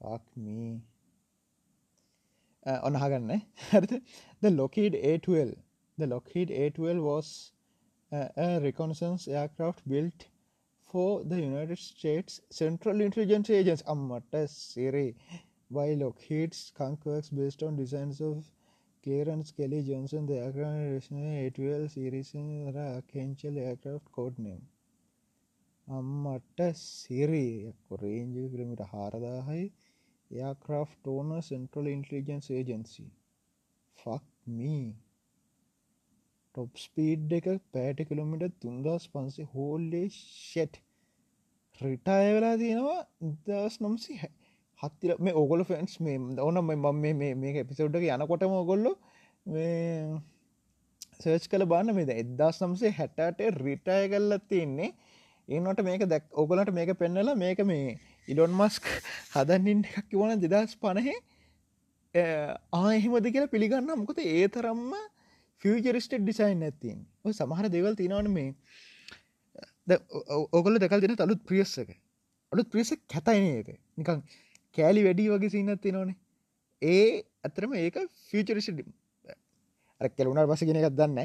ආක්මී 0.00 0.70
ඔනහගන්න 2.66 3.30
හරි 3.72 4.02
the 4.42 4.50
Lockheed 4.50 4.94
A12 4.94 5.54
the 6.00 6.06
Lockheed 6.06 6.48
A12 6.48 7.02
was 7.02 7.52
uh, 8.12 8.28
a 8.36 8.60
reconnaissance 8.60 9.28
aircraft 9.28 9.88
built 9.88 10.28
for 10.82 11.24
the 11.24 11.40
United 11.40 11.78
States 11.78 12.40
Central 12.50 13.00
Intelligence 13.00 13.50
Agency. 13.50 13.84
අම්මට 13.86 14.46
සිරේ 14.46 15.14
by 15.70 15.94
Lockheed's 15.94 16.56
Skunk 16.56 17.06
Works 17.06 17.30
based 17.30 17.62
on 17.62 17.76
designs 17.76 18.20
of 18.20 18.44
Clarence 19.04 19.50
Kelly 19.52 19.82
Johnson, 19.82 20.26
the 20.26 20.38
aircraft 20.38 21.12
A12 21.12 21.90
series 21.90 22.34
Archangel 22.76 23.58
aircraft 23.58 24.12
code 24.12 24.38
name. 24.38 24.62
අම්මට 25.88 26.60
සිරී 26.74 27.72
range 27.92 28.48
kilometre 28.50 28.80
හාරදාහයි. 28.80 29.72
Aircraft 30.30 30.92
ඕන 31.08 31.32
Central 31.42 31.88
Intelligence 31.88 32.48
Agency 32.52 33.04
fuck 33.98 34.22
me 34.52 34.86
top 36.54 36.72
speed 36.78 37.32
එක 37.32 37.46
පෑට 37.72 38.04
කිලොමිට 38.08 38.58
තුන්දස් 38.60 39.10
පන්සේ 39.10 39.50
හෝල්ලේ 39.52 40.06
ෂෙට් 40.12 40.80
රිටාය 41.80 42.28
වෙලා 42.30 42.54
තියෙනවා 42.56 43.00
දස් 43.46 43.80
නම්සි 43.80 44.18
හැ 44.18 44.32
හත්තිල 44.80 45.16
මේ 45.20 45.34
ඔගොල 45.36 45.64
ෆෙන්ස් 45.64 45.98
මේ 46.00 46.20
ඕන 46.40 46.60
මම 46.62 47.02
මේ 47.40 47.58
එපිසෝඩ්ඩක 47.58 48.06
යනකොටම 48.10 48.54
ඔගොල්ලො 48.56 48.92
සර්ච් 51.16 51.44
කළ 51.48 51.66
බාන්න 51.66 51.94
මේද 51.94 52.10
එදදා 52.12 52.50
සම්සේ 52.52 52.92
හැටට 52.92 53.42
රිටය 53.58 53.98
කල්ල 54.08 54.38
තියන්නේ. 54.46 54.90
ඒනට 55.48 55.80
මේක 55.82 56.04
දැක් 56.06 56.24
ඔගලට 56.34 56.72
මේක 56.72 56.90
පෙන්නලා 56.96 57.36
මේක 57.36 57.60
මේ 57.64 57.98
ඉඩොන් 58.28 58.52
මස්ක් 58.52 58.84
හදන්නින් 59.34 59.84
එකක් 59.88 60.08
කිවන 60.10 60.40
දෙදස් 60.44 60.76
පණහේ? 60.76 61.18
ආහෙමද 62.74 63.26
කියලා 63.28 63.48
පිළිගන්න. 63.48 63.92
මොකද 63.96 64.18
ඒ 64.20 64.48
තරම්ම 64.48 64.94
ෆියජරිස්ට 65.62 66.16
ඩිසයින් 66.16 66.62
ඇතින් 66.62 66.98
ඔය 67.24 67.32
සමහර 67.32 67.68
දෙවල් 67.68 67.94
තිනවන 67.94 68.30
මේ. 68.30 68.50
ඔගල 70.52 70.78
දෙකල් 70.78 71.00
දෙන 71.00 71.16
තලුත් 71.16 71.42
ප්‍රියස්සක 71.44 71.90
අලුත් 72.52 72.68
ප්‍රියස 72.68 72.90
කැතයිනක 73.06 73.70
නිකං 73.98 74.20
කෑලි 74.76 75.02
වැඩි 75.04 75.30
වගේ 75.30 75.50
සින්නත් 75.50 75.86
නොනේ 75.90 76.16
ඒ 76.82 77.24
ඇතරම 77.44 77.74
ඒක 77.76 77.98
ෆිචරිෂ 78.28 78.70
කෙලුණට 80.12 80.48
පස 80.50 80.64
ගෙන 80.64 80.80
එකක් 80.80 80.90
දන්න 80.92 81.20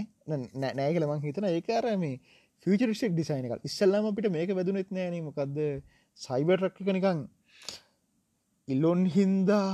නෑ. 0.74 0.92
කලමං 0.94 1.24
හිතන 1.24 1.48
ඒකාර 1.48 1.88
මේ 1.98 2.20
ෆිචරිෂක් 2.66 3.14
ඩිසයින 3.14 3.48
එක 3.48 3.64
ඉස්සල්ලාම 3.64 4.06
අපිට 4.06 4.30
මේක 4.30 4.52
වැදුනෙත් 4.52 4.92
නෑන 4.92 5.18
මොකක්ද 5.24 5.58
සයිබර්ටක්ක 6.20 6.90
නිකං 6.90 7.20
ඉල්ලොන් 8.68 9.02
හින්දා 9.08 9.72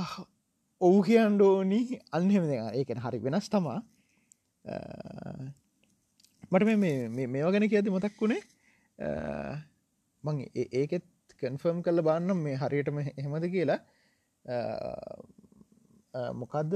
ඔවු 0.80 0.98
කියන් 1.02 1.36
ඩෝනි 1.36 1.80
අන්හෙම 2.12 2.44
ඒකන 2.50 3.00
හරි 3.00 3.18
වෙනස් 3.20 3.48
තමා 3.48 3.80
මට 6.50 6.62
මේවා 7.26 7.52
ගැන 7.52 7.68
කියති 7.68 7.90
මතක් 7.90 8.14
වුණේ 8.20 8.42
මං 10.24 10.36
ඒකෙත් 10.74 11.06
කන්ෆර්ම් 11.42 11.82
කල්ල 11.82 12.02
බාන්නම් 12.02 12.38
මේ 12.38 12.56
හරියටම 12.56 12.98
එහෙමද 13.00 13.46
කියලා. 13.50 13.80
මොකක්ද 16.34 16.72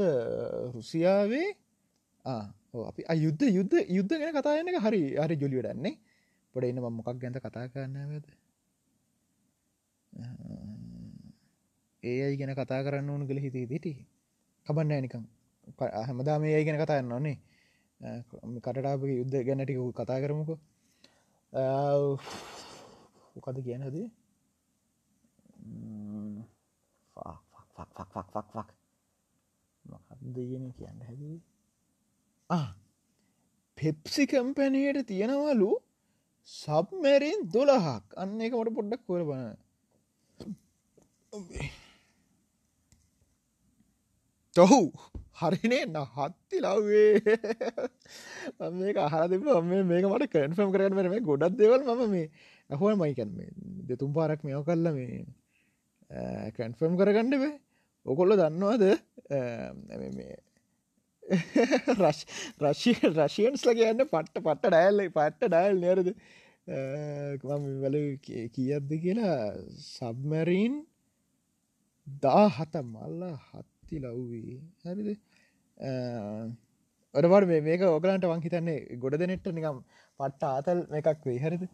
රුසියාවේ? 0.75 1.49
අපි 2.85 3.03
අයුද්ධ 3.09 3.45
යුද්ධ 3.51 3.77
යුද්ධ 3.89 4.15
ගැන 4.15 4.35
කතායන 4.35 4.69
එක 4.69 4.79
හරි 4.81 5.03
හරි 5.17 5.37
ජොලියටන්නේ 5.37 5.97
පොඩ 6.55 6.65
එන්න 6.65 6.83
මොකක් 6.91 7.17
ගැඳ 7.17 7.39
කතා 7.39 7.67
කරන්නවද 7.69 8.40
ඒ 12.03 12.19
අයි 12.23 12.37
ගැන 12.37 12.55
කතා 12.55 12.81
කරන්න 12.83 13.11
ඕනු 13.11 13.25
කළ 13.27 13.41
හිතේ 13.41 13.67
දිටි 13.67 13.93
කබන්න 14.67 15.03
නිකම් 15.03 15.25
හමදා 16.09 16.39
මේ 16.39 16.55
අයි 16.55 16.65
ගැන 16.65 16.81
කතාන්න 16.81 17.13
ඕනේ 17.13 17.37
කටටාපක 18.01 19.05
යුද්ධ 19.13 19.37
ගැනටික 19.43 19.79
කතා 19.95 20.21
කරමුකෝ. 20.21 20.59
මොකද 23.37 23.57
කියනදේ 23.61 24.07
ෆක්ෆක්ෆක්ෆක් 27.77 28.69
මොකක්දගෙන 29.85 30.67
කියන්න 30.73 31.01
හැදී 31.03 31.37
පෙප්සි 33.79 34.27
කම්පැනයට 34.27 35.01
තියෙනවලු 35.07 35.71
සබ්මැරින් 36.49 37.41
දොළහක් 37.49 38.07
අන්න 38.17 38.41
එක 38.41 38.53
මට 38.55 38.77
පොඩ්ඩක් 38.77 39.03
කොර 39.07 39.23
බන 39.25 39.45
තොහු 44.57 44.81
හරිනේ 45.41 45.85
නහත්ති 45.87 46.57
ලව්වේ. 46.59 47.37
මේක 48.73 48.97
අහර 48.99 49.23
දෙම 49.29 49.45
මේක 49.89 50.05
මට 50.05 50.31
කන්ෆම් 50.33 50.73
කරන්න 50.75 51.11
මේ 51.13 51.23
ගොඩක් 51.23 51.55
දෙවල් 51.57 51.83
මම 51.87 52.03
මේ 52.11 52.27
ඇහුව 52.71 52.99
මයිකන් 53.03 53.31
මේ 53.37 53.51
දෙතුම් 53.89 54.11
පාරක් 54.13 54.41
මෙෝ 54.45 54.63
කල්ල 54.65 54.87
මේ 54.93 55.25
කැන්ෆර්ම් 56.57 56.95
කරගන්නඩ 57.01 57.41
බේ. 57.45 57.55
ඔකොල්ල 58.07 58.33
දන්නවාද? 58.35 58.85
රශ් 62.01 62.23
රශය 62.61 62.93
රශයන්ස් 63.15 63.63
ලගේ 63.69 63.91
යන්න 63.95 64.07
පට්ට 64.13 64.43
පට්ට 64.43 64.67
ඩෑල්ල 64.67 65.01
පට්ට 65.15 65.43
ඩයිල් 65.47 65.77
නරද 65.79 66.09
වල 67.83 67.97
කියද්ද 68.55 68.91
කියලා 69.05 69.41
සබ්මැරීන් 69.85 70.75
දා 72.19 72.45
හත 72.51 72.85
මල්ල 72.85 73.23
හත්ති 73.47 73.97
ලව්වී 74.01 74.59
හරිද? 74.85 75.09
ඔඩවට 77.15 77.51
මේක 77.63 77.83
ඔගලන්ට 77.89 78.27
වංහිතන්නේ 78.27 78.79
ගොඩ 78.99 79.19
දෙනෙට්ට 79.19 79.51
නිකම් 79.53 79.83
පට්ට 80.21 80.49
ආතල් 80.49 80.87
එකක් 81.01 81.27
වෙයි. 81.27 81.41
හරිද? 81.41 81.67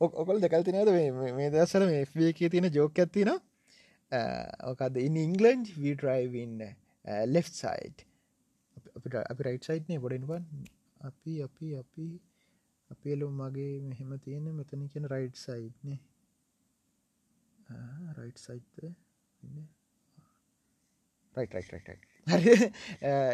ඔකොල් 0.00 0.40
දෙකල් 0.40 0.62
තිනද 0.62 0.90
මේ 1.36 1.50
දසල 1.50 1.86
මේ 1.86 2.04
ෆ 2.04 2.14
තියෙන 2.48 2.70
ජෝක 2.72 2.98
ඇත්තිනවා 2.98 3.38
ඕකද 4.64 4.96
ඉන් 4.98 5.16
ඉංගලන්් 5.16 5.64
විටරයිවින්න 5.76 6.62
ලෙෆ් 7.26 7.48
සයිට් 7.52 8.06
අපිට 8.96 9.16
අපි 9.22 9.42
රයිට් 9.42 9.64
සයිට්නේ 9.64 9.98
බොඩෙන්වන් 9.98 10.46
අපි 11.00 11.42
අපි 11.42 11.74
අපි 11.76 12.06
අපේලු 12.90 13.30
මගේ 13.32 13.74
මෙහෙම 13.82 14.14
තියෙන 14.18 14.46
මෙතන 14.52 14.86
කියන 14.88 15.06
right 15.06 15.36
සයිට්නේ 15.38 15.98
right 18.16 18.38
side 18.38 18.84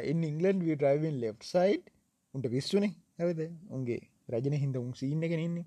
in 0.05 0.23
England 0.23 0.61
we drive on 0.63 1.17
left 1.23 1.39
side 1.45 1.91
උන්ට 2.35 2.47
විස්සුනේ 2.51 2.93
ඇවද 3.19 3.41
උන්ගේ 3.71 4.01
රජන 4.29 4.57
හිද 4.57 4.77
උන් 4.77 4.93
සිීන්න 4.95 5.27
එක 5.27 5.35
ඉන්නේ. 5.39 5.67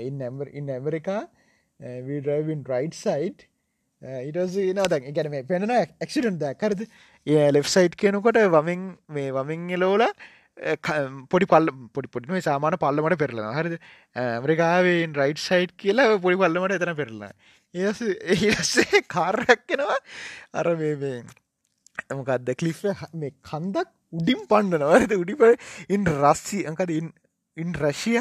ඉන්න 0.00 0.22
ඇම්බර් 0.22 0.48
ඉන්න 0.52 0.70
ඇමරිකා 0.70 1.22
විඩරවින් 2.04 2.64
රයිට් 2.66 2.96
සයිට් 2.96 3.46
ඉටස 4.02 4.56
නතන් 4.56 5.12
ගැන 5.12 5.30
මේ 5.30 5.44
පෙනෙන 5.44 5.72
ක්ෂඩන් 6.00 6.38
ද 6.38 6.54
කරද 6.60 6.86
ඒ 7.26 7.50
ලෙෆ් 7.52 7.68
සයිට් 7.68 7.96
කියනකොට 7.96 8.38
වමින් 8.52 8.82
මේ 9.08 9.32
වමින් 9.32 9.70
එලෝල 9.70 10.04
පොඩි 10.56 11.46
පල් 11.46 11.68
පොඩි 11.92 12.08
පොඩින 12.08 12.40
සාමාන 12.40 12.78
පල්ලමට 12.78 13.18
පෙරලා 13.18 13.52
හරිද 13.52 13.76
ඇමරිකාවෙන් 14.16 15.14
රයිට් 15.14 15.40
සයිට් 15.40 15.76
කියලා 15.76 16.18
පොඩි 16.18 16.40
පල්ලමට 16.42 16.76
එතන 16.78 16.94
පෙරලා 16.96 17.32
ඒස 17.74 18.00
ඒසේ 18.36 19.02
කාර්රැක්කෙනවා 19.08 19.98
අර 20.54 20.72
මේ 20.76 21.22
මොකක්ද 22.12 22.50
කලිෆ 22.56 22.82
මේ 23.14 23.36
කන්දක් 23.44 23.88
උඩින් 24.12 24.48
පණ්ඩනවරද 24.48 25.16
උඩිප 25.16 25.46
ඉන් 25.90 26.08
රස්සි 26.16 26.64
අකද 26.66 26.92
ඉන් 26.96 27.74
රශිය 27.82 28.20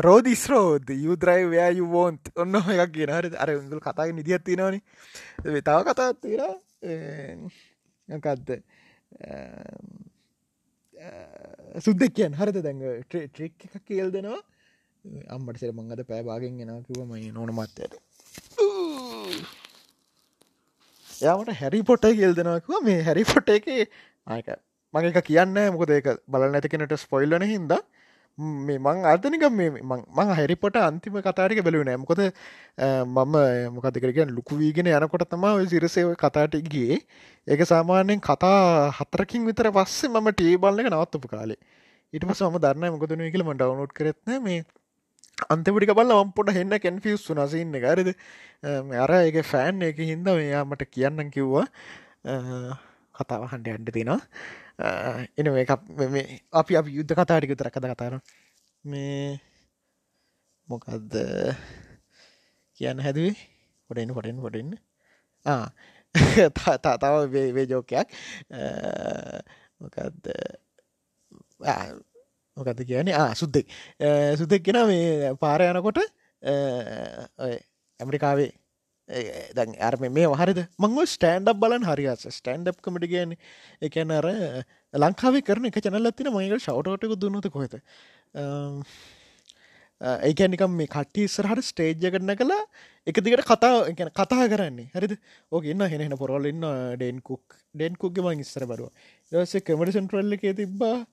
රෝදිස්රෝද 0.00 0.88
යුද්‍රයි 0.90 1.48
වයා 1.48 1.68
යුවෝන්ත් 1.72 2.32
ඔන්න 2.36 2.56
එකක් 2.56 2.92
කියන 2.92 3.12
හරි 3.12 3.36
අර 3.36 3.56
උගල් 3.56 3.80
කතාග 3.80 4.12
නිදිත් 4.12 4.44
තියෙනවනි 4.44 4.80
තව 5.60 5.78
කතා 5.84 6.12
තීර 6.16 6.42
යකක්ද 8.08 8.58
සුද්දක් 11.86 12.14
කියන් 12.16 12.36
හරිත 12.40 12.58
දැඟ 12.66 12.82
ට්‍රික් 13.10 13.66
එකක් 13.68 13.84
කියල් 13.90 14.10
දෙනවා 14.10 14.40
අම්මට 15.34 15.60
සෙර 15.62 15.72
මංගද 15.72 16.04
පෑබාගෙන් 16.10 16.58
ගෙන 16.60 16.72
කිව 16.88 17.00
මයි 17.10 17.30
නොන 17.32 17.50
මත්තයට 17.58 17.94
යාමට 21.08 21.56
හැරි 21.60 21.82
පොට 21.82 22.06
කියල් 22.20 22.36
දෙෙනකුව 22.38 22.86
මේ 22.88 23.02
හැරි 23.08 23.24
පොට 23.24 23.50
එක 23.56 23.68
ආයක 24.26 24.48
මං 24.94 25.10
එක 25.10 25.20
කියන්න 25.28 25.58
මොකද? 25.74 25.90
ඒක 25.90 26.08
බල 26.28 26.46
නැති 26.50 26.72
කෙනට 26.72 26.96
ස්පොයිල්ලන 27.04 27.44
හින්ද 27.52 27.72
මේ 28.38 28.78
මං 28.78 29.04
අර්ථනික 29.06 29.44
මං 29.50 30.30
හැරිපොට 30.38 30.76
අන්තිම 30.76 31.16
කතාටික 31.22 31.62
බැලුව 31.66 31.84
නෑ. 31.86 31.98
මොකද 32.02 32.20
මම 33.06 33.36
මොකදකරගෙන 33.74 34.34
ලුකු 34.38 34.58
වීගෙන 34.58 34.90
යනකොට 34.90 35.26
තමා 35.30 35.54
සිරසේව 35.72 36.14
කතාටගේ 36.16 36.98
ඒක 37.46 37.60
සාමාන්‍යයෙන් 37.72 38.20
කතා 38.20 38.90
හතරකින් 38.98 39.46
විතර 39.48 39.70
පස්සේ 39.70 40.10
මම 40.10 40.30
ටේ 40.32 40.56
බල්ල 40.58 40.80
එක 40.82 40.90
නවත්තපු 40.90 41.28
කාලේ. 41.34 41.60
ඉට 42.12 42.24
පස 42.26 42.42
ම 42.46 42.58
දරන්න 42.58 42.94
මොකදන 42.94 43.22
කියලම 43.34 43.52
ඩවනෝඩ් 43.54 43.94
කරත්න 43.98 44.42
මේ 44.42 44.64
අන්තිපටික 45.54 45.94
බල 45.94 46.10
වම්පොට 46.14 46.50
හෙන්න 46.58 46.74
කැන්ෆිස් 46.78 47.28
වනසින්න 47.30 47.78
ගරිද 47.84 48.10
අර 49.04 49.12
එක 49.20 49.38
ෆෑන් 49.52 49.86
එක 49.90 50.02
හින්ද 50.10 50.26
මෙයාමට 50.26 50.84
කියන්න 50.90 51.30
කිව්වා. 51.30 51.66
කතාව 53.14 53.42
හන්ඩ 53.52 53.74
අන්ඩ 53.76 53.90
තිෙනවා 53.94 54.20
එන 54.78 55.46
මේ 55.52 55.66
අපි 56.52 56.72
අප 56.74 56.86
යුද්ධ 56.88 57.14
කතාටික 57.14 57.54
තර 57.54 57.70
කද 57.70 57.86
කතාර 57.88 58.14
මේ 58.84 59.38
මොකක්ද 60.68 61.14
කියන්න 62.78 62.98
හැදුවේ 62.98 63.36
හොටෙන් 63.90 64.10
හොටෙන් 64.10 64.38
හොටෙන් 64.38 64.68
තතාව 66.74 67.30
වේ 67.30 67.66
ජෝකයක් 67.66 68.08
මොකක්ද 69.80 70.26
මොකද 72.56 72.78
කියන්නේ 72.82 73.14
ආ 73.14 73.30
සුද්දෙක් 73.34 73.66
සුද්දෙක් 74.34 74.62
කෙන 74.62 74.78
මේ 74.86 75.34
පාර 75.36 75.62
යනකොට 75.62 76.02
ඇමරිකාවේ 78.00 78.50
දැන් 79.08 79.74
අර 79.80 79.96
මේ 80.00 80.28
වහරිද 80.28 80.60
මංව 80.78 81.04
ස්ටන්ඩ් 81.06 81.52
බලන් 81.56 81.84
හරිස 81.84 82.24
ස්ටන්ඩ් 82.30 82.72
කමට 82.80 83.08
කියන 83.08 83.36
එකන 83.82 84.10
අර 84.12 84.28
ලංකාවේ 84.94 85.42
කරන 85.42 85.68
එක 85.68 85.78
චනල්ලත්තින 85.78 86.32
මයික 86.32 86.56
ශවටෝටක 86.58 87.16
දුන්නත 87.16 87.50
කොහෙත 87.50 87.76
ඒකැනිකම් 90.00 90.72
මේ 90.72 90.88
කට්ටි 90.88 91.24
ඉස්සරහට 91.24 91.64
ස්ටේජ්ජ 91.64 92.10
කරන 92.10 92.32
කලා 92.34 92.62
එක 93.06 93.20
දිගට 93.20 93.44
කතා 93.44 93.92
කතා 94.10 94.48
කරන්නේ. 94.48 94.90
හරිද? 94.90 95.18
ඕක 95.52 95.64
ඉන්න 95.64 95.80
හෙනෙන 95.82 96.16
පොරොල් 96.16 96.46
ඉන්න 96.46 96.64
ඩෙන්කුක් 96.96 97.56
ඩෙන්කුක්ගේ 97.74 98.24
මං 98.24 98.40
ඉස්සර 98.40 98.64
බරුව 98.64 98.88
දස 99.32 99.60
කමට 99.60 99.94
සෙන්ට්‍රල්ල 99.94 100.32
එක 100.32 100.48
තිබ්බා 100.56 101.04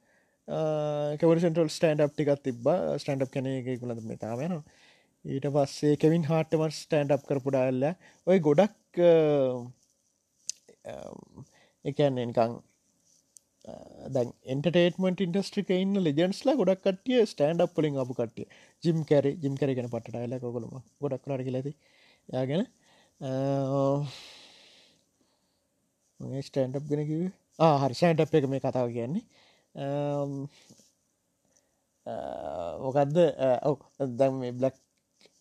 කවරසටල් 1.20 1.70
ස්ටන්ඩ් 1.70 2.02
අප් 2.02 2.16
ටිකත් 2.16 2.44
තිබ 2.44 2.72
ස්ටන්ඩ් 2.98 3.30
කන 3.30 3.52
එකකුලද 3.52 4.02
මේ 4.04 4.18
තාමයන 4.18 4.64
ඊට 5.26 5.46
පස්සේ 5.56 6.00
කෙවින් 6.02 6.24
හාටම 6.24 6.64
ස්ටන්ඩ් 6.70 7.16
අප් 7.16 7.24
කරපුඩාල්ල 7.30 7.84
ඔය 8.28 8.38
ගොඩක් 8.48 9.02
එකන්නේ 11.86 12.26
නිකං 12.26 12.56
දැන් 14.16 14.34
එන්ටේටමට 14.54 15.24
ඉන්ටස්ට්‍රික 15.28 15.74
ඉන්න 15.78 16.02
ලෙජන්ස්ලා 16.02 16.58
ගොඩක් 16.58 16.84
කටිය 16.88 17.22
ස්ටන්ඩ් 17.26 17.66
අප් 17.66 17.76
පලින් 17.78 18.02
අපපු 18.04 18.18
කටිය 18.20 18.48
ජිම් 18.84 19.06
කැර 19.06 19.26
ජිම් 19.44 19.58
කරගෙන 19.62 19.92
පටටයිල 19.94 20.38
කොකලම 20.46 20.74
ගොඩක් 21.02 21.24
කරට 21.26 21.54
ලැති 21.56 21.74
යාගෙන 22.30 22.68
ස්ටන්ඩ් 26.42 26.78
අප් 26.78 26.86
ගෙන 26.90 27.06
කිව 27.06 27.24
හරි 27.82 27.96
සෑන්ට් 27.96 28.24
අප් 28.24 28.34
එක 28.34 28.46
මේ 28.50 28.62
කතාව 28.62 28.90
කියන්නේ. 28.94 29.24
මොකක්ද 32.84 33.18
ඔව 33.70 33.78
දැම් 34.20 34.40
මේ 34.42 34.54
බ්ලක් 34.54 34.76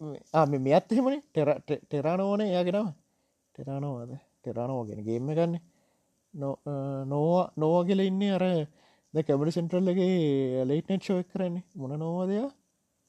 මෙත් 0.01 0.93
එහෙමනේ. 0.93 1.21
ටෙරානෝන 1.89 2.43
යාගෙනව 2.47 2.89
ටෙරානෝවාද 3.55 4.13
ටෙරානෝගෙන 4.43 5.01
ගේම 5.09 5.29
ගන්න. 5.39 5.55
නොවා 7.13 7.45
නොවා 7.57 7.87
කියල 7.89 8.01
ඉන්නේ 8.09 8.33
අර 8.37 8.45
ද 9.15 9.17
කැබඩි 9.27 9.57
සෙන්ට්‍රල්ලගේ 9.57 10.65
ලේට්නෙට් 10.71 11.03
ෂෝක් 11.05 11.29
කරන්නේ. 11.33 11.65
මොන 11.81 11.93
නොවාදය 11.99 12.37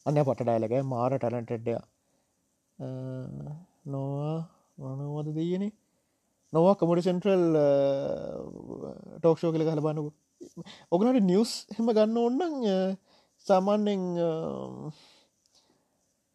අන්න 0.06 0.18
පටඩාලක 0.28 0.74
මාර 0.94 1.14
ටලන්ටෙඩ්ඩය 1.18 1.74
නොවා 3.94 4.38
මොනවද 4.78 5.30
දයනේ 5.38 5.72
නොවා 6.54 6.76
කමඩි 6.80 7.06
සෙන්ට්‍රල් 7.08 7.46
ටෝක්ෂෝ 9.20 9.52
කල 9.54 9.64
කල 9.68 9.82
බන්නකු 9.86 10.12
ඔගනට 10.94 11.22
නිියස් 11.30 11.52
හෙම 11.78 11.88
ගන්න 11.98 12.18
ඔන්නන් 12.26 12.98
සාමාන්‍යෙන් 13.46 14.04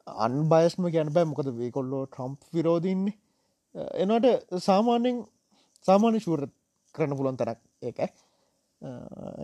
අන්බයස්ම 0.06 0.82
ගැන 0.94 1.10
බෑ. 1.14 1.26
මොකද 1.30 1.48
වේ 1.60 1.70
කොල්ලෝ 1.76 2.02
ට්‍රම්ප් 2.06 2.40
විරෝධන්නේ 2.54 3.14
එනට 4.02 4.26
සාමාන්‍යෙන් 4.68 5.16
සාමාන්‍ය 5.88 6.18
ශූර 6.26 6.42
කරන 6.94 7.12
පුළොන් 7.18 7.36
තරක් 7.40 7.58
ඒක. 7.88 7.98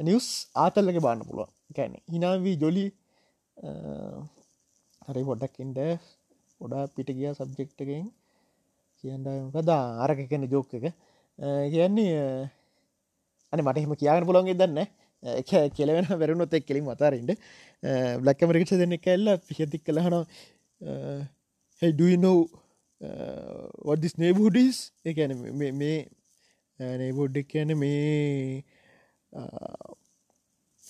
නිවස් 0.06 0.28
ආතල්ලක 0.64 0.98
බාන්න 1.06 1.26
පුළුවන්. 1.28 1.50
කැන 1.76 1.92
හිනාවී 2.12 2.56
ජොලි 2.62 2.86
හරි 5.08 5.22
පොඩක්කින්ට 5.28 5.78
ගොඩා 6.60 6.84
පිට 6.94 7.08
ගිය 7.18 7.30
සබ්ජෙක්්ටකෙන් 7.38 8.04
කියන්නකදා 9.04 9.82
ආරක 10.02 10.20
කැන 10.30 10.44
ජෝක 10.54 10.74
එක. 10.78 10.86
කියන්නේ 11.72 12.50
අන 13.52 13.60
මටහෙම 13.64 13.94
කියන්න 14.00 14.26
පුළොන්ගේ 14.28 14.58
දන්න 14.60 14.80
කෙලවෙන 15.22 16.08
වැරුණොත් 16.20 16.54
එක් 16.54 16.66
කෙලින් 16.66 16.84
මතාරට 16.84 17.36
බ්ලක්කමරිකට 18.20 18.74
දෙන්න 18.74 18.96
කැල්ල 18.98 19.36
පිෂතික් 19.46 19.84
කළහන 19.84 20.16
හෙඩනෝ 21.82 22.38
වඩිස් 23.84 24.18
නේබුඩිස් 24.18 24.82
එකන 25.04 25.38
මේ 25.78 25.94
නේබුඩ්ඩක් 26.98 27.48
කියන 27.48 27.76
මේ 27.76 28.64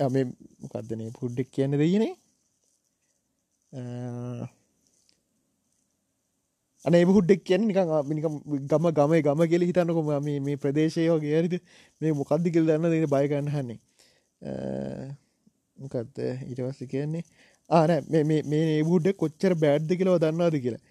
මේ 0.09 0.25
මොකක්දනේ 0.63 1.13
පුඩ්ඩක් 1.13 1.51
කියන්න 1.51 1.79
දෙයනේ 1.79 2.13
අනේ 6.85 7.05
හුඩ්ඩක් 7.07 7.45
කියන්න 7.45 7.67
නික 7.67 7.79
මිනික 8.05 8.27
ගම 8.67 8.89
ගම 8.91 9.13
ගම 9.21 9.43
කෙලි 9.47 9.67
හිතන්නකොම 9.67 10.11
මේ 10.25 10.57
ප්‍රදේශය 10.57 11.07
වගේ 11.09 11.35
ඇරිද 11.35 11.57
මේ 12.01 12.13
මොකක්දි 12.15 12.51
කෙල් 12.51 12.67
දන්න 12.67 12.91
දෙන 12.91 13.07
බයගන්න 13.09 13.51
හන්නේ 13.51 13.79
මොකක්ද 14.43 16.19
ඊටවස්ස 16.49 16.87
කියන්නේ? 16.87 17.25
ආන 17.71 17.91
මේ 18.11 18.65
ඒබුඩ්ඩ 18.73 19.17
කොච්චර 19.17 19.55
බෑඩ්ද 19.57 19.93
කියලව 19.93 20.19
දන්නවාද 20.19 20.57
කියලා. 20.59 20.83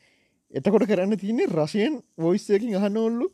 එතකොට 0.54 0.88
කරන්න 0.88 1.18
තියන්නේ 1.18 1.50
රශයෙන් 1.50 2.00
වොයිස්සයකින් 2.18 2.76
අහන්න 2.76 2.98
ඔල්ලු 3.00 3.28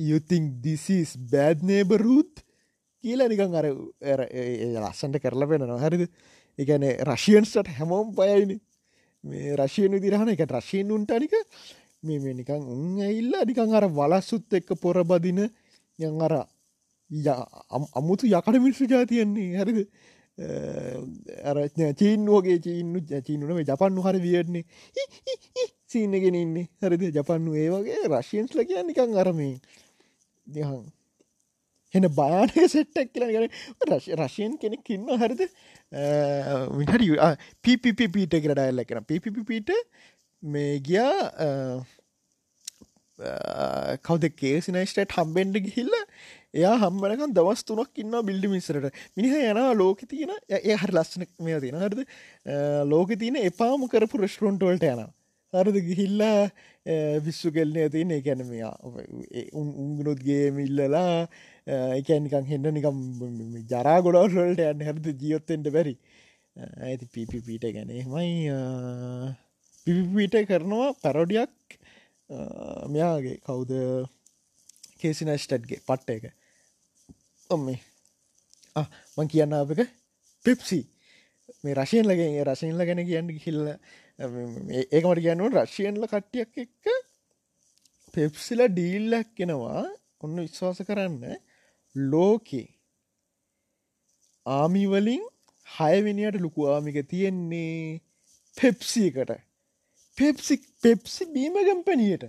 යුතිං 0.00 0.50
දිසිස් 0.62 1.16
බෑඩ්නේබරුත් 1.30 2.44
කියලා 3.04 3.28
නිකං 3.28 3.54
අර 3.54 3.66
ලස්සන්ට 3.70 5.22
කරලා 5.22 5.48
පෙනවා 5.48 5.80
හරිද? 5.80 6.08
එකන 6.58 6.84
රශයන්ස්ට 7.04 7.68
හැමෝම් 7.70 8.14
පයයිනි 8.14 8.60
මේ 9.24 9.56
රශයන 9.56 9.92
විදිරහන 9.94 10.32
එක 10.32 10.44
රශයෙන් 10.48 10.90
උන්ටනික 10.90 11.34
මේ 12.02 12.18
මේ 12.18 12.34
නිකං 12.34 12.62
උන් 12.66 13.00
ඇල්ලා 13.02 13.44
නිකං 13.44 13.74
අර 13.74 13.88
වලස්සුත් 13.90 14.52
එක්ක 14.52 14.76
පොර 14.80 15.02
බදින 15.04 15.42
යං 15.98 16.22
අර 16.22 16.34
අමුතු 17.10 18.26
යකට 18.26 18.58
මිනිස්සු 18.58 18.88
ජාතියන්නේ 18.88 19.56
හරිද? 19.60 19.88
අර 21.44 21.56
චීන්ුවගේ 22.00 22.58
චීන්නු 22.66 23.00
චීනුනම 23.28 23.62
ජපන්නු 23.62 24.02
හරි 24.02 24.20
වියන්නේ 24.20 24.64
සීනගෙන 25.86 26.34
ඉන්නේ. 26.34 26.68
හරිද? 26.82 27.02
ජපන්නු 27.14 27.54
ඒ 27.54 27.70
වගේ 27.70 28.04
රශයන්ස්ල 28.10 28.64
කිය 28.68 28.82
නිකං 28.82 29.16
අරමේ 29.16 29.54
දිහන් 30.46 30.84
එන 31.94 32.08
භයානක 32.18 32.56
සෙට්ටක් 32.74 33.14
කියල 33.14 33.30
ගන 33.32 33.46
රශයෙන් 34.20 34.58
කෙනෙක් 34.58 34.90
ඉන්න 34.90 35.08
හරිද? 35.22 35.42
විහරි 36.78 37.08
පිපිපිට 37.62 38.34
කරඩයිල්ල 38.44 38.84
කෙන 38.84 39.04
පිපිපිට 39.04 39.70
මේ 40.42 40.80
ගියා 40.80 41.84
කවද 44.04 44.28
කේසිනයිස්ටට 44.36 45.14
හම්බෙන්ඩ 45.16 45.56
ගිහිල්ල 45.64 45.94
එයා 46.58 46.76
හම්බනකන් 46.82 47.34
දවස් 47.38 47.62
තුනක් 47.68 48.00
ඉන්න 48.02 48.16
බිල්ඩි 48.28 48.48
මිස්සරට 48.52 48.86
මිනිහ 49.16 49.34
යනවා 49.50 49.74
ලෝක 49.82 50.00
තියෙන 50.12 50.32
ඒ 50.48 50.76
හරි 50.82 50.94
ලස්සන 50.96 51.26
මේ 51.46 51.60
තියෙන 51.64 51.78
හරිද? 51.82 52.00
ලෝක 52.92 53.12
තියෙන 53.22 53.36
එපාම 53.42 53.86
කරපු 53.92 54.22
රෙස්ටරොන්ටවල්ට 54.24 54.86
යන 54.92 55.02
හරිද? 55.52 55.78
ගිහිල්ලා 55.88 56.40
විශ්සු 57.26 57.52
කෙල්නය 57.56 57.88
තියන 57.94 58.14
එකැනමයා 58.18 58.72
උන්ගුණුත්ගේ 59.62 60.44
මිල්ලලා 60.58 61.28
එකනිකං 62.00 62.48
හෙන්න 62.52 62.70
නිකම් 62.78 62.98
ජරා 63.72 63.98
ගොඩවල්ට 64.06 64.64
යන්න. 64.70 64.86
හරිද? 64.90 65.06
ජීයොත්තෙන්ට 65.22 65.72
බැරි. 65.78 65.96
ඇති 66.56 67.06
පිපිපීට 67.14 67.68
ගැනෙමයි 67.76 68.50
පිපිපීට 69.86 70.36
කරනවා 70.50 70.88
පැරොඩියක් 71.02 71.78
මෙයාගේ 72.94 73.38
කවුද? 73.46 73.72
කේසිනස්ටඩ්ගේ 75.00 75.84
පට්ට 75.88 76.14
එක. 76.16 76.24
ඔම්මේ. 77.50 77.80
මං 79.16 79.28
කියන්න 79.28 79.54
අපක 79.54 79.80
පෙප්සි 80.44 80.80
මේ 81.62 81.74
රශයෙන් 81.74 82.06
ලගේ 82.06 82.44
රශයෙන්ල 82.44 82.82
ගැන 82.82 83.02
කියන්න 83.02 83.28
හිල්ල 83.38 83.62
ඒකමට 84.90 85.20
කියන්නුව 85.20 85.56
රශයෙන්ල 85.56 86.06
කට්ටියක් 86.06 86.58
එක්ක 86.58 86.84
පෙප්සිල 88.14 88.60
ඩීල්ලක් 88.68 89.28
කෙනවා 89.34 89.84
ඔන්න 90.20 90.36
විශ්වාස 90.38 90.80
කරන්න. 90.82 91.22
ලෝකේ 91.94 92.68
ආමිවලින් 94.46 95.24
හයවිනිට 95.66 96.40
ලොකු 96.40 96.68
ආමික 96.68 96.98
තියෙන්නේ 97.04 98.00
පෙප්සිකට 98.56 99.30
පෙප්සි 100.18 100.56
පෙප්සි 100.82 101.22
බීම 101.28 101.56
ගම්පනියට 101.60 102.24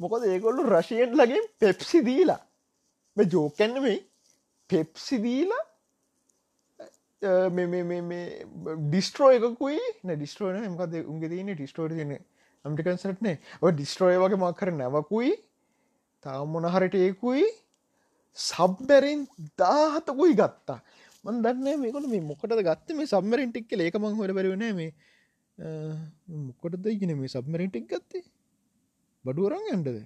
මොකද 0.00 0.22
ඒගොල්ලු 0.26 0.62
රශයෙන් 0.68 1.12
ලගේ 1.14 1.42
පෙප්සි 1.58 1.98
දීලා. 2.02 2.42
මේ 3.16 3.26
ජෝකැන්න 3.26 3.76
වෙයි 3.82 3.98
පෙප්සි 4.70 5.18
දීලා 5.18 5.64
ඩිස්ට්‍රෝ 8.84 9.30
එකකුයි 9.38 9.80
ඩිස්ට්‍රෝන 10.10 10.60
මකද 10.66 10.94
උන්ගේ 11.04 11.30
දන 11.30 11.54
ඩිස්ටෝර 11.54 11.90
තින 11.92 12.12
අම්ටිකන්සටනේ 12.64 13.36
ඔ 13.60 13.72
ඩිස්ට්‍රෝය 13.72 14.16
වගේ 14.16 14.42
මක්කර 14.42 14.70
නැවකුයි 14.74 15.32
තාම 16.24 16.48
මොනහරට 16.48 16.94
ඒකුයි 16.96 17.44
සබ්බැරෙන් 18.36 19.26
දාහතකුයි 19.58 20.34
ගත්තා. 20.34 20.80
මන් 21.24 21.42
දන්න 21.42 21.80
මේකට 21.80 22.08
මේ 22.08 22.20
මොකට 22.22 22.54
ගත්ත 22.60 22.96
මේ 22.96 23.06
සම්මරෙන් 23.06 23.52
ටික්ක 23.52 23.72
ඒකමං 23.78 24.16
හොට 24.16 24.32
බැරවන 24.32 24.64
මේ 24.74 24.92
මොකටද 26.38 26.86
ඉගෙන 26.86 27.12
මේ 27.16 27.28
සබ්මරිටික් 27.28 27.86
ගත්තේ? 27.86 28.24
බඩුවරන් 29.24 29.66
ඇන්ටද 29.68 29.98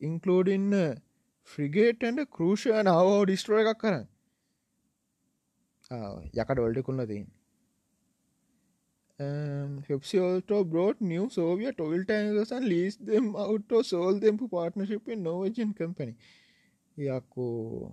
ඉන්කලෝඩන්න 0.00 0.74
ෆ්‍රිගේටන්ඩ 1.52 2.26
කෘෂයන 2.36 2.92
හෝ 2.96 3.16
ඩිස්ට්‍රෝ 3.24 3.62
එකක් 3.62 3.80
කරන්න 3.82 4.06
යකට 6.42 6.62
වල්ඩ 6.62 6.86
කොන්න 6.88 7.04
තින් 7.12 7.28
හෙපසිල්ටෝ 9.90 10.64
බෝඩ් 10.72 11.06
නිය 11.12 11.22
සෝවිය 11.36 11.70
ටොල් 11.76 12.02
ටන්ගසන් 12.02 12.66
ලීස් 12.72 12.98
දෙම් 13.10 13.30
අවටෝ 13.44 13.86
සෝල් 13.92 14.20
දෙම්පු 14.26 14.50
පාර්ටනශිප 14.56 15.08
නොවජන් 15.22 15.72
කම්පනි 15.78 16.14
යකෝ 17.14 17.88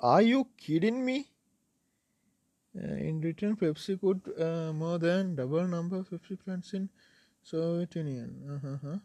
Are 0.00 0.22
you 0.22 0.46
kidding 0.58 1.04
me? 1.04 1.28
Uh, 2.74 2.96
in 2.96 3.20
return, 3.22 3.56
Pepsi 3.56 3.98
could 3.98 4.20
uh, 4.38 4.70
more 4.72 4.98
than 4.98 5.34
double 5.34 5.66
number 5.66 5.96
of 5.96 6.10
Pepsi 6.10 6.38
plants 6.38 6.74
in 6.74 6.90
Soviet 7.46 7.96
Union. 7.96 8.30
Uh-huh. 8.48 8.98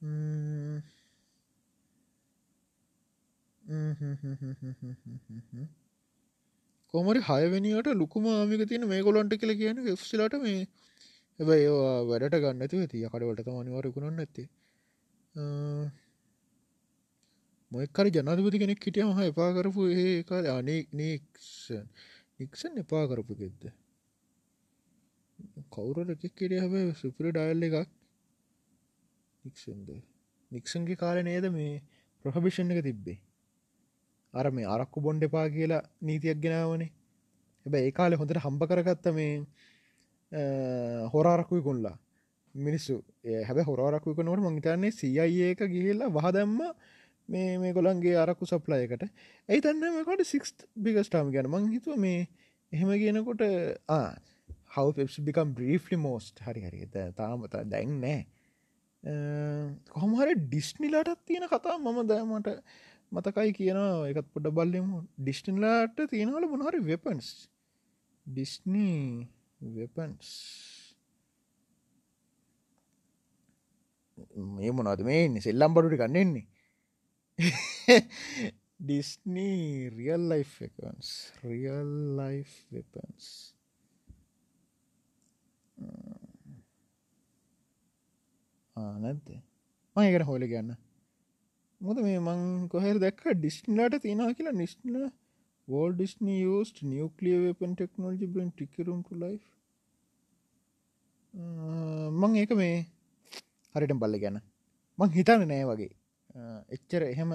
Mm. 0.00 0.82
කොමරි 6.94 7.20
හයවැනිට 7.22 7.88
ලුකුම 7.94 8.28
ආමික 8.28 8.62
තියෙන 8.64 8.86
මේ 8.86 9.00
ගොලොන්ට 9.02 9.34
කියල 9.36 9.52
කියන 9.54 9.80
ෆ්සිලට 9.96 10.36
මේ 10.40 10.60
එබ 11.38 11.48
ඒවා 11.50 11.96
වැඩට 12.04 12.38
ගන්නතු 12.38 12.78
ඇති 12.78 13.02
කඩවලට 13.06 13.50
මනිවරකුණන්න 13.50 14.22
ඇත්තේ 14.22 14.46
මොයක්කරි 17.72 18.14
ජනධපති 18.14 18.58
කෙනෙක් 18.58 18.80
හිටියම 18.82 19.12
හ 19.12 19.26
එපා 19.26 19.50
කරපු 19.54 19.90
ඒ 19.96 20.14
කාල 20.24 20.48
අනේ 20.52 20.80
නීක්ෂන් 20.94 21.84
නික්සන් 22.40 22.80
එපා 22.80 23.04
කරපුගෙද්ද 23.06 23.68
කවුරට 25.68 26.10
එකක් 26.16 26.34
කෙරිය 26.34 26.60
හැබ 26.60 26.74
සුපිරි 26.94 27.30
ඩයිල් 27.32 27.66
එකක්. 27.68 27.88
නික්සන්ද 29.44 29.88
නික්සන්ගේ 30.50 30.96
කාල 30.96 31.22
නේද 31.22 31.46
මේ 31.52 31.72
ප්‍රහභිෂණ 32.24 32.72
එක 32.72 32.82
තිබ්බේ? 32.84 33.18
අර 34.34 34.46
මේ 34.50 34.66
අරක්කු 34.66 35.00
බොන්්ඩ 35.00 35.22
එපා 35.22 35.46
කියලා 35.50 35.82
නීතියක් 36.02 36.38
ගෙනාවනේ. 36.38 36.90
හැබැ 37.66 37.82
ඒ 37.82 37.92
කාලෙ 37.92 38.16
හොඳට 38.16 38.40
හම්බ 38.40 38.62
කරගත්ත 38.66 39.08
මේ 39.12 39.32
හොරාරකුයි 41.08 41.62
කොල්ලා. 41.62 41.96
මිනිස්සු. 42.54 43.02
හැබ 43.42 43.58
හොරාරකුක 43.64 44.18
නොට 44.20 44.40
මංහිතන්නේ 44.40 44.92
සියයි 44.92 45.42
ඒක 45.42 45.60
ගිහිල්ලා 45.66 46.10
වහදැම්ම 46.10 46.60
මේ 47.28 47.58
මේ 47.58 47.72
කොළන්ගේ 47.72 48.16
අරක්කු 48.16 48.46
සප්ලායකට 48.46 49.04
ඇයි 49.48 49.60
තන්න 49.60 49.96
මේකට 49.96 50.24
සික්ස් 50.26 50.54
බිගස්ටාම 50.78 51.30
ගැන 51.30 51.48
මං 51.48 51.68
හිතුව 51.72 51.96
මේ 51.98 52.20
එහෙම 52.72 52.90
කියනකොට 52.94 53.42
හවබිකම් 54.78 55.54
බ්‍රීෆලි 55.54 55.96
මෝස්ට් 55.98 56.42
හරි 56.46 56.64
හරි. 56.66 56.86
තාමත 57.16 57.56
දැන් 57.72 57.94
නෑ. 58.00 58.20
කොහොමහර 59.92 60.34
ඩිස්්නිලාටත් 60.36 61.24
තියෙන 61.26 61.48
කතා 61.48 61.78
මම 61.78 61.98
දෑමට 62.10 62.48
මතකයි 63.12 63.52
කියනවා 63.52 64.08
එකත් 64.10 64.28
පොඩ 64.34 64.50
බල්ලෙමු. 64.50 65.02
ඩිස්ටන්ලාට 65.18 65.98
තියෙනවල 66.10 66.46
මොනහරි 66.46 66.80
වෙපන්ස් 66.84 67.28
ඩිස්නී 68.26 69.28
වෙපන්ස් 69.76 70.30
මේ 74.56 74.72
මොනවද 74.72 75.04
මේ 75.08 75.40
සෙල්ලම් 75.40 75.74
බඩුට 75.74 76.00
ගන්නෙන්නේ 76.02 76.46
Disney 78.80 79.88
real 79.90 80.20
life 80.20 80.60
weapons. 80.60 81.32
Real 81.42 81.86
life 82.14 82.66
weapons 85.78 86.68
නැද්ද? 89.04 89.28
මයකට 89.96 90.26
හොල 90.30 90.44
ගන්න 90.52 90.76
මොද 91.80 91.98
මේ 92.06 92.18
මං 92.18 92.68
කොහෙර 92.72 92.96
දැක්ක? 93.04 93.22
ඩිස්නලට 93.34 94.02
තියෙනවා 94.04 94.36
කියලා 94.38 94.56
නිස්්නල 94.62 94.96
වෝල් 95.68 95.92
ඩිස්න 95.94 96.28
යස්ට 96.34 96.82
නියකලිය 96.82 97.38
වෙපන් 97.44 97.72
ටෙක්නෝජි 97.74 98.26
බෙන් 98.36 98.50
ටිකරුම් 98.52 99.00
ලයි 99.22 99.36
මං 102.20 102.32
ඒක 102.42 102.52
මේ 102.62 102.76
හරිට 103.74 103.98
බල්ල 104.02 104.18
ගැන 104.24 104.40
මං 104.98 105.10
හිතන්න 105.16 105.46
නෑ 105.52 105.64
වගේ. 105.70 105.92
එච්චර 106.74 107.02
එහෙම 107.12 107.30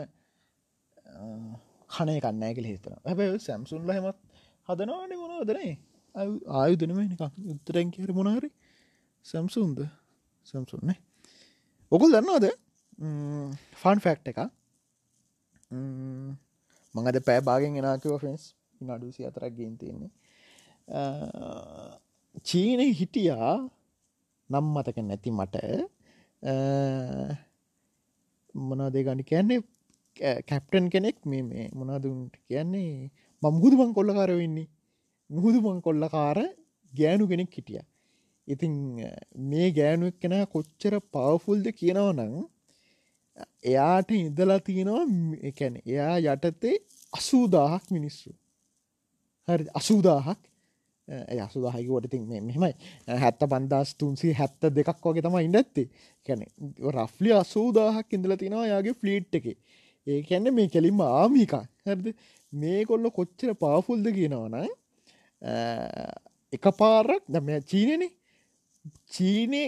කනය 1.90 2.20
කන්නෑ 2.26 2.54
කියල 2.58 2.68
හිතන 2.72 2.96
හැබැ 3.08 3.40
සැම්සුන්ල 3.48 3.92
හෙමත් 3.98 4.20
හදනවානේ 4.70 5.20
මොනවදනේ 5.22 5.74
ආයු 6.16 6.76
දෙනම 6.76 7.00
නික 7.04 7.22
උත්තරැන් 7.48 7.90
කියර 7.92 8.12
මොනහරි 8.12 8.50
සැම්සුන්ද 9.26 9.80
සැම්සුන්නේ 10.46 10.98
ඔකුල් 11.92 12.12
දන්නවාද 12.12 12.46
ෆන් 13.82 14.00
ෆැක්් 14.00 14.20
එක 14.26 14.40
මඟද 16.96 17.18
පෑ 17.20 17.42
බාගෙන් 17.42 17.80
එනාකව 17.82 18.14
ෆෙන්ස් 18.20 18.44
නඩුසි 18.82 19.26
අතරක් 19.26 19.54
ගෙන් 19.58 19.74
තියෙන්නේ 19.78 20.12
චීන 22.42 22.82
හිටියා 22.94 23.56
නම් 24.50 24.66
මතක 24.74 24.98
නැති 25.02 25.32
මට 25.32 25.56
මොනාදේ 28.56 29.04
ගනි 29.04 29.24
කියන්නේ 29.24 29.62
කැප්ටන් 30.46 30.86
කෙනෙක් 30.90 31.18
මේ 31.26 31.44
මේ 31.44 31.66
මොනාදුන්ට 31.74 32.34
කියන්නේ 32.48 33.12
මමුහුදු 33.42 33.76
මං 33.78 33.94
කොල්ලකාර 35.42 35.56
වෙන්නේ 35.56 35.58
මුහුදු 35.58 35.62
මං 35.62 35.82
කොල්ලකාර 35.82 36.38
ගෑනු 36.94 37.28
කෙනෙක් 37.28 37.52
හිටිය. 37.52 37.82
ඉතින් 38.48 38.74
මේ 39.36 39.72
ගෑනුවක් 39.72 40.20
කෙන 40.20 40.48
කොච්චර 40.48 41.00
පවෆුල්ද 41.12 41.66
කියනව 41.72 42.08
නං 42.14 42.48
එයාට 43.64 44.12
ඉදලා 44.12 44.60
තියෙනවා 44.60 45.04
එකැන 45.42 45.82
එයා 45.86 46.18
යටතේ 46.18 46.76
අසූදාහක් 47.14 47.92
මිනිස්සු. 47.92 48.30
හරි 49.48 49.66
අසූදාහක්. 49.74 50.54
යසුදාහකිවට 51.08 52.10
තින් 52.12 52.28
මෙමයි 52.28 52.74
හැත්ත 53.08 53.40
පන්දස් 53.40 53.96
තුන්සේ 53.96 54.34
හැත්ත 54.34 54.62
දෙකක් 54.76 55.02
වගේ 55.02 55.22
තම 55.22 55.38
ඉඩත්තේ 55.40 55.90
කැන 56.26 56.46
රෆ්ලි 56.92 57.34
අසූදාහක් 57.34 58.14
ඉඳල 58.14 58.36
තිනවා 58.36 58.68
යාගේ 58.68 58.94
ෆ්ලීට් 58.94 59.36
එක. 59.36 59.58
ඒ 60.08 60.24
කැන්න 60.24 60.54
මේ 60.54 60.68
කෙලින්ම 60.68 61.00
ආමිකා. 61.02 61.66
හැරද? 61.86 62.16
මේ 62.54 62.86
කොල්ල 62.86 63.10
කොච්චර 63.10 63.54
පාෆුල්ද 63.56 64.06
කියනවන 64.06 64.56
එක 65.44 66.66
පාරක් 66.78 67.24
දම 67.28 67.50
චීනන. 67.64 68.04
චීනය 69.08 69.64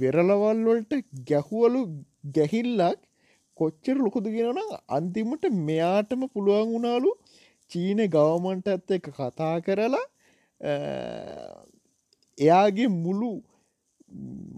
වෙරලවල් 0.00 0.60
වලට 0.66 0.92
ගැහුවලු 1.28 1.80
ගැහිල්ලක් 2.34 3.00
කොච්චර 3.56 3.96
ලොකුද 3.96 4.26
ගෙනන 4.34 4.60
අන්තිමට 4.88 5.44
මෙයාටම 5.68 6.22
පුළුවන් 6.28 6.70
වුණාලු 6.72 7.10
චීන 7.70 8.00
ගවමන්ට 8.06 8.68
ඇත්ත 8.68 8.90
එක 8.90 9.10
කතා 9.10 9.56
කරලා 9.60 10.06
එයාගේ 12.38 12.88
මුළු 12.96 13.30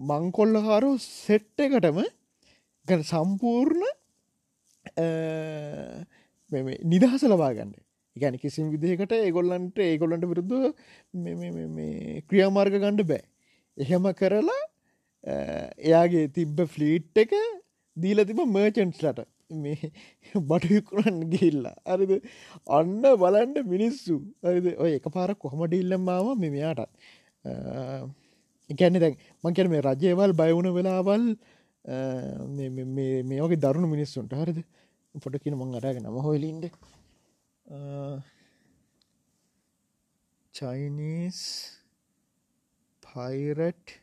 මංකොල්ලකාරෝ 0.09 0.95
සෙට්ට 0.99 1.59
එකටම 1.59 1.99
ගැන 2.85 3.03
සම්පූර්ණ 3.03 3.83
නිදහස 6.85 7.23
ලබාගන්න 7.25 7.73
ගැන 8.15 8.37
කිසිම් 8.37 8.71
විදිහකට 8.73 9.13
ඒගොල්ලන්ට 9.17 9.77
ඒගොල්ලන්ට 9.79 10.25
විරුද්ධ 10.31 10.55
ක්‍රියාමාර්ග 12.29 12.73
ගණ්ඩ 12.77 13.07
බෑ 13.11 13.23
එහෙම 13.77 14.07
කරලා 14.21 14.61
එයාගේ 15.89 16.25
තිබ්බ 16.37 16.57
ෆ්ලීට් 16.73 17.21
එක 17.23 17.31
දීල 17.97 18.25
තිබ 18.25 18.41
මර්චන්ස්ලට 18.45 19.21
මේ 19.63 19.91
බටයකුරන්න 20.49 21.21
ගිල්ලා 21.33 21.75
අරිද 21.85 22.11
අන්න 22.77 23.01
බලන්ඩ 23.23 23.57
මිනිස්සු. 23.73 24.15
ඇරිද 24.43 24.67
ඔය 24.77 24.91
එක 24.97 25.07
පාර 25.15 25.35
කොහොම 25.35 25.63
ඩිල්ලම් 25.67 26.05
මාව 26.09 26.27
මෙමයාටත් 26.43 26.91
එකැනෙ 28.69 28.99
දැන් 29.03 29.17
මංකැන 29.43 29.71
මේ 29.73 29.83
රජයවල් 29.87 30.33
බයවුණ 30.41 30.71
වෙලාවල් 30.77 31.25
මේෝගේ 33.29 33.61
දරුණු 33.65 33.87
මිනිස්සුන්ට 33.95 34.33
හරිද? 34.41 34.59
පොට 35.15 35.35
කියන 35.43 35.55
මං 35.59 35.77
අරගෙන 35.79 36.03
නම 36.05 36.17
Holland 37.71 38.23
Chinese 40.53 41.39
pirate 43.03 43.93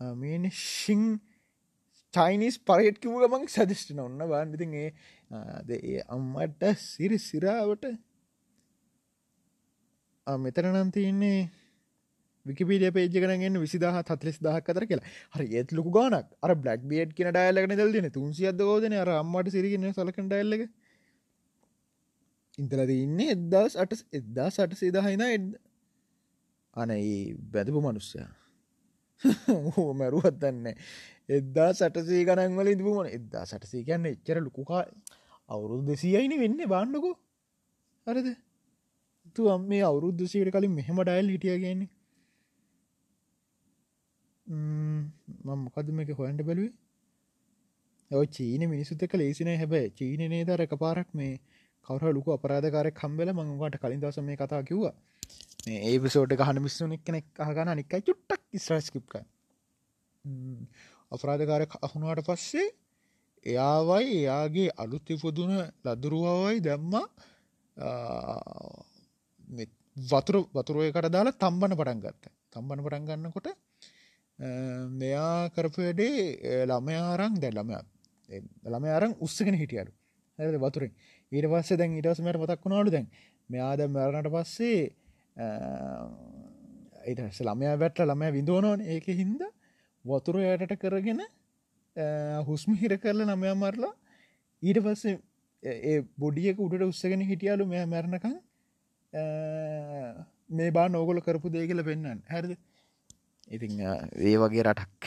මීනිශිං 0.00 1.20
Chinese 2.14 2.58
parade 2.60 3.00
කිව 3.00 3.16
ගමන් 3.16 3.48
සදිෂ්ටන 3.48 3.98
ඔන්න 3.98 4.22
බාන්ඩිතින් 4.24 4.76
uh, 4.76 5.60
ඒ 5.68 6.02
අම්මට 6.08 6.62
සිරි 6.78 7.18
සිරාවට 7.18 7.84
uh, 10.26 10.38
මෙතර 10.38 10.64
නම් 10.70 10.90
තියන්නේ 10.90 11.40
විකිපිඩිය 12.46 12.92
පේජ 12.92 13.10
කරගෙන් 13.16 13.58
විසිදහ 13.58 13.88
හතලිස් 13.90 14.38
දහක් 14.38 14.66
අතර 14.68 14.86
කියලා. 14.86 15.10
හරි 15.34 15.46
ඒත් 15.56 15.72
ලොකු 15.72 15.90
ගානක් 15.90 16.30
අර 16.42 16.54
බ්ලක් 16.54 16.80
බියට් 16.84 17.10
කියන 17.12 17.30
ඩයිල්ලගෙන 17.30 17.76
දල්දින 17.76 18.08
තුන්සියද 18.10 18.62
ෝදන 18.62 18.94
අර 18.94 19.10
අම්මට 19.16 19.50
සිරිගෙන 19.50 19.90
සලකන් 19.92 20.30
ඩයිල්ලක 20.30 20.70
ඉන්තලද 22.60 22.90
ඉන්න 22.96 23.20
එදස් 23.26 23.76
අට 23.76 23.94
එදදා 24.12 24.48
සට 24.48 24.80
සේදහයින 24.80 25.24
එඩ 25.28 25.48
අන 26.76 26.90
ඒ 26.90 27.34
බැදපු 27.52 27.80
මනුස්සය. 27.80 28.26
හෝ 29.68 29.88
මැරුවත් 29.92 30.36
දන්න 30.38 30.68
එදදා 31.28 31.70
සටසේ 31.72 32.22
ගනන්වල 32.24 32.68
ඉදපුමන 32.68 33.08
එදදා 33.08 33.44
සටසේ 33.44 33.82
කියන්න 33.82 34.06
එච්චර 34.06 34.38
ලොකුකා 34.40 34.82
අවුරුදු 35.48 35.82
දෙසියයින 35.86 36.34
වෙන්න 36.40 36.60
බාන්නකෝ. 36.68 37.14
හරිද? 38.06 38.28
තු 39.34 39.48
අම් 39.48 39.64
මේ 39.66 39.82
අවුරුද්ධ 39.82 40.22
සීට 40.26 40.52
කලින් 40.52 40.72
මෙහෙම 40.72 41.00
ඩයිල් 41.00 41.28
හිටිය 41.28 41.56
කියන්නේ. 41.58 41.90
මොකද 45.56 45.90
මේක 45.92 46.12
හොයන්ට 46.12 46.42
බැලුවේ? 46.42 46.72
ඔ 48.10 48.24
චීන 48.28 48.62
මිනිසුත 48.68 49.02
එක 49.02 49.14
ලේසින 49.14 49.50
හැබැයි. 49.54 49.90
චීන 49.92 50.22
නේදර 50.28 50.60
එක 50.60 50.74
පාරක් 50.76 51.10
මේ 51.14 51.34
කවර 51.86 52.12
ලොක 52.12 52.28
අපරාධකාරයක් 52.30 52.96
කම්බල 52.96 53.30
මංවාට 53.32 53.76
කලින් 53.78 54.00
දවස 54.00 54.18
මේ 54.20 54.36
කතා 54.36 54.62
කිව්වා. 54.62 54.94
මේ 55.64 55.80
ඒපසෝට 55.86 56.32
ගහන 56.34 56.58
මිස්සුනෙක් 56.60 57.02
කෙනෙක් 57.04 57.26
අහගන 57.38 57.70
නිකයි 57.74 58.02
චුට්ටක් 58.02 58.42
ස්රස්කිප්ක 58.58 59.12
අපරාධකාරයක් 61.12 61.72
අහුණුවට 61.78 62.28
පස්සේ 62.28 62.68
එයාවයි 63.46 64.08
එයාගේ 64.16 64.68
අලුත් 64.76 65.06
ඉපදුන 65.08 65.52
ලදුරුවවයි 65.84 66.58
දැම්ම 66.60 66.92
වතුර 69.96 70.36
වතුරුවයකට 70.50 71.08
දාලා 71.08 71.32
තම්බන 71.34 71.72
පටන් 71.72 72.00
ගත්ත. 72.00 72.24
තම්බන 72.50 72.80
පටන් 72.80 73.06
ගන්නකොට 73.06 73.48
මෙයා 74.92 75.50
කරපඩේ 75.50 76.64
ළමයාරං 76.66 77.34
දැ 77.36 77.52
ළම 77.52 77.70
ළම 78.64 78.84
අරං 78.88 79.16
උත්සගෙන 79.18 79.54
හිටියලු. 79.54 79.92
ඇ 80.38 80.58
වතුරින්. 80.58 80.92
ඊට 81.32 81.46
පස්සේ 81.46 81.78
දැන් 81.78 81.96
ඉටසමට 81.96 82.36
මතක් 82.36 82.64
වුණාලු 82.64 82.90
දැන්. 82.90 83.06
මෙයාද 83.50 83.80
මරණට 83.86 84.30
පස්සේ 84.30 84.80
ඊට 87.06 87.20
ළමයා 87.40 87.74
වැට්ට 87.76 88.02
ළමය 88.02 88.30
විඳෝනෝන 88.32 88.80
ඒක 88.86 89.06
හින්ද 89.14 89.42
වතුර 90.04 90.40
යටට 90.42 90.76
කරගෙන 90.78 91.22
හුස්ම 92.46 92.74
හිර 92.74 92.96
කරල 92.98 93.24
නමයා 93.26 93.56
මරලා 93.56 93.92
ඊට 94.62 94.80
පස්සේ 94.80 95.18
ඒ 95.62 95.96
බොඩියක 96.18 96.58
උඩට 96.58 96.84
උත්සගෙන 96.84 97.22
හිටියලු 97.22 97.66
මෙය 97.66 97.84
මැරණකං 97.86 98.34
මේ 100.50 100.70
බා 100.70 100.88
නෝගොල 100.88 101.20
කරපු 101.20 101.50
දේගල 101.50 101.84
පෙන්න්න 101.84 102.24
හැරද? 102.26 102.56
ඉතිං 103.50 103.80
ඒ 103.80 104.36
වගේ 104.38 104.64
රටක්. 104.64 105.02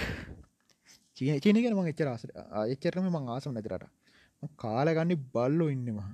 චීනගෙන 1.17 1.75
මං 1.75 1.91
එච්චර 1.91 2.07
ආස 2.07 2.25
එච්චරම 2.67 3.09
මං 3.09 3.29
ආසම 3.29 3.51
නැතිරට 3.51 3.91
කාලගන්නේ 4.57 5.23
බල්ලෝ 5.31 5.69
ඉන්නවා 5.69 6.11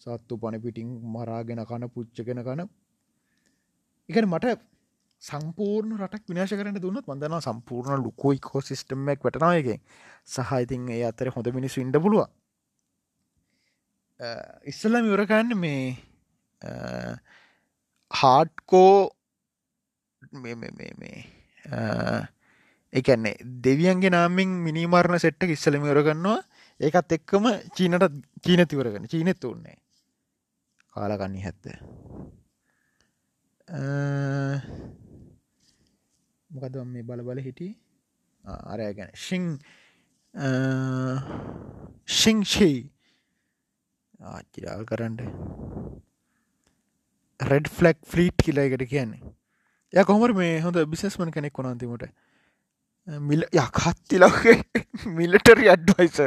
සත්තු 0.00 0.38
පණ 0.38 0.62
පිටිං 0.62 0.88
මරාගෙන 1.08 1.62
කන 1.64 1.88
පුච්චගෙන 1.88 2.42
කන. 2.42 2.62
එකන 4.08 4.26
මට 4.26 4.56
සම්පූර්ණ 5.22 5.98
රටක් 5.98 6.28
විනාශ 6.28 6.52
කරට 6.52 6.80
දුන්නත් 6.80 7.06
මඳන 7.06 7.40
සම්පූර්ණ 7.40 8.02
ලුකෝයි 8.02 8.40
කෝ 8.40 8.60
සිිස්ටම්මක් 8.60 9.22
වටනායක 9.22 9.68
සහයිතින් 10.26 10.90
ඒ 10.90 11.04
අතර 11.04 11.30
හොඳ 11.30 11.48
මිනිස්සු 11.50 11.80
ඉඩ 11.80 11.98
පුළුව 11.98 12.26
ඉස්සල්ලම 14.64 15.04
ඉවරකන්න 15.04 15.56
මේ 15.56 15.96
හාඩ්කෝ 18.10 19.10
මේ 20.34 21.16
එකන්නේ 22.92 23.36
දෙවියන්ගේ 23.62 24.10
නාමින් 24.10 24.52
මිනිමරණ 24.60 25.18
සෙට්ට 25.18 25.48
ඉස්සලම 25.48 25.84
ඉවරගන්නවා 25.84 26.38
ඒකත් 26.80 27.12
එක්කම 27.16 27.46
චීනට 27.76 28.04
චීනතිවරගෙන 28.44 29.08
චීනෙත් 29.08 29.44
ඔන්නේ 29.44 29.76
කාලකන්නේ 30.92 31.44
හැත්ත. 31.44 31.64
මොකද 36.50 36.76
මේ 36.86 37.02
බල 37.02 37.22
බල 37.28 37.40
හිටි 37.46 37.68
අරය 38.44 38.90
ගැන 38.94 39.10
ශිං 39.26 39.46
ශිංෂී 42.18 42.76
ආචිරාල් 44.32 44.84
කරන්න. 44.84 45.16
රෙඩ් 47.40 47.66
ෆලක් 47.68 47.98
ෆ්ලීට් 48.04 48.38
කියලා 48.44 48.68
එකට 48.68 48.88
කියන්නේ. 48.92 49.34
ය 49.92 50.04
කොමර 50.04 50.32
මේ 50.34 50.60
හොඳ 50.60 50.76
බිසස්මන 50.92 51.32
කෙනෙක් 51.32 51.52
කොනන්තිමට 51.52 52.06
මිල 53.06 53.42
යකත්තිලගේ 53.54 54.56
මිලිටරි 55.16 55.68
අඩ්වයිස 55.68 56.18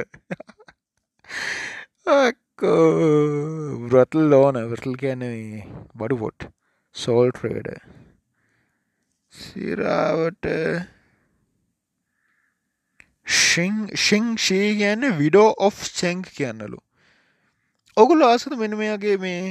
රටල් 3.92 4.24
ලෝන 4.32 4.60
වටල් 4.66 4.96
කියැනේ 4.96 5.66
බඩු 5.94 6.18
පොට් 6.18 6.48
සෝල් 6.96 7.32
ට්‍රේඩ 7.32 7.68
සිරාවට 9.34 10.48
ශිං 13.28 13.76
ශී 14.38 14.70
කියන්න 14.78 15.04
විඩෝ 15.18 15.50
ඔෆ් 15.60 15.84
චැංක් 15.94 16.32
කියන්නලු. 16.32 16.80
ඔගුල 17.98 18.24
ආසත 18.24 18.56
මෙන 18.56 18.78
මෙයාගේ 18.78 19.18
මේ 19.18 19.44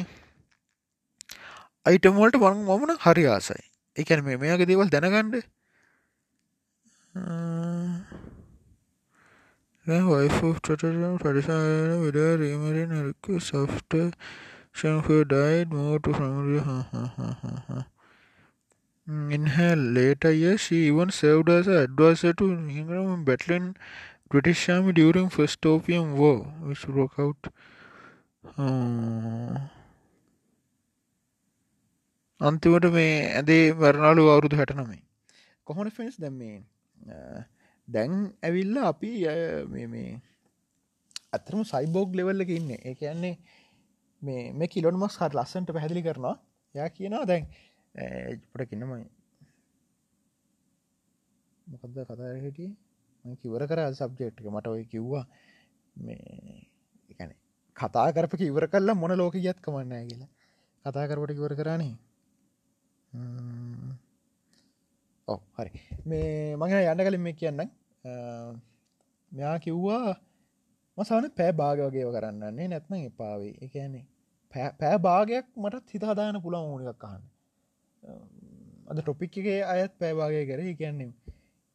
අයිටමෝල්ට 1.87 2.41
වං 2.41 2.65
මමන 2.65 2.97
හරි 2.99 3.29
ආසයි. 3.29 3.63
එකැන 3.97 4.25
මේ 4.25 4.37
මෙයාගේ 4.39 4.67
දේවල් 4.67 4.91
දැනගණ්ඩ 4.91 5.45
ටඩිසාන 11.19 12.03
විඩ 12.03 12.19
රීමරින් 12.41 12.91
හරක 12.91 13.41
සොෆ්ට 13.41 13.97
ශංහෝ 14.75 15.23
ඩයිඩ් 15.25 15.73
මෝට 15.75 16.11
සමරිය 16.17 16.59
හා 16.59 17.85
In 19.31 19.47
her 19.47 19.75
later 19.75 20.31
years, 20.31 20.61
she 20.61 20.87
even 20.89 21.11
served 21.11 21.49
as 21.49 21.67
an 21.67 21.77
advisor 21.77 22.33
to 22.35 22.53
Ingram 22.53 23.25
battling 23.25 23.75
British 24.29 24.69
Army 24.69 24.93
during 24.93 25.31
First 25.31 25.65
Opium 25.65 26.15
War, 26.17 26.41
which 26.61 26.87
broke 26.87 27.19
out. 27.19 27.49
Uh, 28.59 29.59
අන්තිමට 32.41 32.85
මේ 32.87 33.33
ඇදේ 33.33 33.71
වරනාලු 33.71 34.27
අවුරුදු 34.27 34.57
හැටනමේ 34.57 35.03
කොහොන 35.65 35.89
ෆෙන්ස් 35.89 36.21
දැම් 36.21 36.33
මේ 36.33 36.63
දැන් 37.89 38.13
ඇවිල්ල 38.47 38.77
අපි 38.91 39.11
මේ 39.95 40.11
අතරම 41.37 41.61
සයිබෝග් 41.73 42.11
ලෙවල්ලක 42.19 42.51
ඉන්න. 42.59 42.71
ඒ 42.89 42.95
කියන්නේ 43.01 43.35
මේ 44.23 44.43
මේ 44.59 44.69
කිලොන් 44.75 44.97
මස් 45.03 45.15
හට 45.21 45.35
ලස්සන්ට 45.39 45.75
පැහැදිලි 45.77 46.03
කරනවා. 46.07 46.37
යා 46.75 46.89
කියනවා 46.97 47.25
දැන් 47.31 47.45
පොට 48.51 48.69
කින්නමයි 48.71 49.05
මොකක්ද 51.67 51.99
කතා 52.09 52.33
හිටිය? 52.45 52.71
කිවර 53.43 53.63
කර 53.71 53.81
සබ්ජෙට්ක 53.99 54.47
මට 54.55 54.67
ඔය 54.75 54.83
කිව්වා 54.93 55.25
මේ 56.07 56.23
එකන 57.13 57.31
කතා 57.77 58.09
කරපක 58.17 58.43
ඉවර 58.51 58.67
කල්ලා 58.73 59.01
මොන 59.03 59.13
ලෝක 59.21 59.37
ගත් 59.47 59.59
කමන්නෑ 59.65 60.05
කියලා. 60.11 60.31
කතා 60.85 61.09
කරපට 61.11 61.39
ඉවර 61.39 61.55
කරන්නේ 61.61 61.95
ඔ 65.29 65.35
හරි. 65.57 65.71
මේ 66.07 66.57
මඟ 66.57 66.75
යන්න 66.85 67.05
කලින් 67.07 67.25
මේ 67.27 67.37
කියන්න 67.41 67.61
මෙයා 69.33 69.57
කිව්වා 69.59 70.15
මසාන 70.99 71.29
පෑ 71.39 71.53
භාග 71.53 71.83
වගේ 71.87 72.13
කරන්නන්නේ 72.15 72.69
නැත්නම් 72.69 73.09
එපාවේ. 73.11 73.55
එකන්නේ 73.65 74.05
පෑ 74.81 74.97
භාගයක් 74.99 75.47
මටත් 75.57 75.95
හිත 75.95 76.07
හදාන 76.11 76.41
පුළන් 76.45 76.63
ඕනිකක් 76.63 77.05
අහන්න. 77.05 77.25
අද 78.91 78.99
ටොපික්ගේ 79.01 79.61
අයත් 79.75 79.93
පෑවාගේ 80.01 80.45
කර. 80.51 80.63
කියන්නේ 80.75 81.11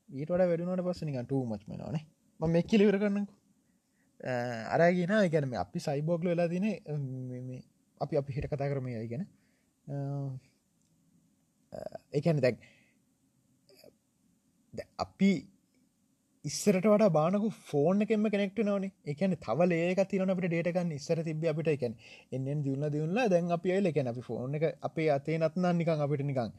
ඊට 0.10 0.32
වැඩුණට 0.32 0.86
පස්ස 0.88 1.08
නික 1.08 1.22
ටූ 1.22 1.44
මච්මනවාන 1.46 1.98
ම 2.40 2.52
මෙක් 2.56 2.68
කිලිවර 2.68 2.98
කරන්නකු. 2.98 3.34
අරගෙන 4.70 5.14
ගැනම 5.34 5.54
අපි 5.56 5.80
සයිබෝග්ල 5.80 6.28
වෙලා 6.28 6.48
දින 6.48 6.66
අපි 8.02 8.18
අපි 8.18 8.36
හිට 8.36 8.48
කතා 8.48 8.70
කරමය 8.70 8.96
ගැන 9.08 9.26
එකන 12.14 12.40
දැක් 12.40 12.58
අපි 14.98 15.32
ඉස්සරට 16.46 16.86
වට 16.86 17.10
බානක 17.12 17.48
ෆෝන් 17.66 18.02
එකෙම 18.02 18.26
කෙනෙක්ට 18.28 18.60
නවන 18.60 18.86
එකන 19.08 19.36
තව 19.38 19.70
ඒක 19.80 20.04
තිරන 20.08 20.30
අපට 20.30 20.48
ඩේටකන්න 20.48 20.92
ඉස්සර 20.92 21.24
තිබ 21.24 21.44
අපිට 21.46 21.70
එකන 21.70 21.98
එන්නෙන් 22.32 22.64
දියුණ 22.64 22.88
දියුණලා 22.90 23.28
දැන් 23.30 23.52
අපි 23.52 23.72
අයිල 23.72 23.86
එකැන 23.86 24.08
අපි 24.08 24.22
ෆෝන් 24.22 24.56
එක 24.56 24.66
අපේ 24.82 25.10
අතේ 25.12 25.38
නත්න්න 25.40 25.78
නිකං 25.78 26.06
අපිට 26.08 26.26
නිකං 26.26 26.52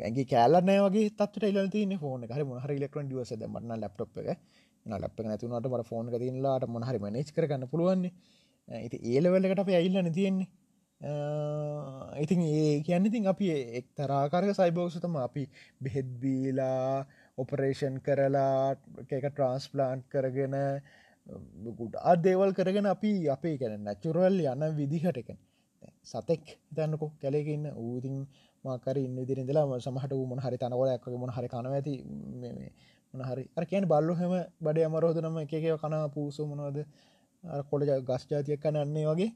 ඇගේ 0.00 0.26
කෑලනෑ 0.26 0.80
වගේ 0.84 1.10
තත් 1.12 1.50
ල 1.50 1.96
ෆෝන 1.98 2.26
හරි 2.28 2.44
මොහර 2.44 2.70
ඉලෙක්ට්‍රන් 2.70 3.08
ඩියස 3.08 3.32
මටන 3.44 3.72
ලප්ටොප් 3.76 4.18
එක. 4.24 4.38
ලප් 4.86 5.18
නැතුනට 5.22 5.66
මට 5.66 5.84
ෆෝන් 5.84 6.10
තිනලාට 6.14 6.66
මොහරි 6.68 6.98
මනේච් 6.98 7.32
කරන්න 7.32 7.68
පුළුවන්නේ. 7.68 8.12
ඇති 8.68 8.96
ඒලවල්ලකට 9.04 9.58
අප 9.58 9.70
ඇල්ලන 9.70 10.12
තියෙන්නේ. 10.12 10.48
ඉතින් 11.04 12.40
ඒ 12.42 12.80
කියන්න 12.80 13.06
ඉතින් 13.06 13.26
අපි 13.26 13.46
එක් 13.78 13.86
තරාකාරක 13.94 14.50
සයිබෝක්ෂතම 14.52 15.16
අපි 15.18 15.42
බෙහෙද්බීලා 15.78 17.06
ඔපරේෂන් 17.38 17.96
කරලා 18.00 18.76
එක 19.10 19.24
ට්‍රන්ස්පලාන්ට් 19.26 20.06
කරගෙන 20.08 20.56
ගුඩ 21.74 21.94
අදේවල් 22.04 22.52
කරගෙන 22.52 22.86
අපි 22.86 23.12
අපේ 23.28 23.56
කැන 23.56 23.84
නැචුරල් 23.84 24.40
යන 24.44 24.64
විදිහට 24.74 25.18
එකෙන 25.18 25.38
සතෙක් 26.04 26.44
තැන්නකො 26.74 27.06
කැලෙකන්න 27.20 27.66
ඌතින් 27.76 28.16
මාකර 28.64 28.96
ඉන්න 28.98 29.16
දිරිඳලා 29.22 29.80
සමහට 29.80 30.12
මොන 30.24 30.40
හරි 30.40 30.58
තනවලයක් 30.58 31.06
මොන 31.16 31.30
හරි 31.30 31.48
කනව 31.48 31.72
ඇති 31.72 31.94
මොන 33.14 33.22
හරි. 33.22 33.44
අර 33.56 33.64
කියන 33.66 33.84
බල්ලු 33.86 34.14
හෙම 34.14 34.32
බඩ 34.60 34.86
අමරෝධනම 34.86 35.36
එකක 35.38 35.54
කන 35.82 35.94
පූසු 36.10 36.46
මොනවද? 36.46 36.78
කොඩ 37.68 37.82
ගස් 38.02 38.22
ජාතියක් 38.26 38.60
කනන්නේ 38.62 39.06
වගේ. 39.06 39.30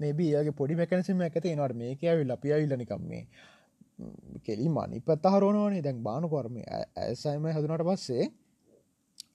මේබී 0.00 0.30
ඒගේ 0.32 0.52
පොඩි 0.52 0.74
මැකනසිම 0.74 1.20
ඇත 1.20 1.44
නට 1.48 1.76
මේක 1.76 2.00
ඇවිල් 2.04 2.30
අපිය 2.30 2.54
විල්ලනිකම් 2.54 3.02
මේ 3.04 3.24
කෙලි 4.42 4.68
මනි 4.68 5.00
පත්ත 5.00 5.34
හරෝනවනේ 5.34 5.82
දැන් 5.82 6.02
බානු 6.02 6.28
කොරම 6.28 6.56
ඇසයිම 6.98 7.46
හදනට 7.48 7.86
පස්සේ 7.88 8.26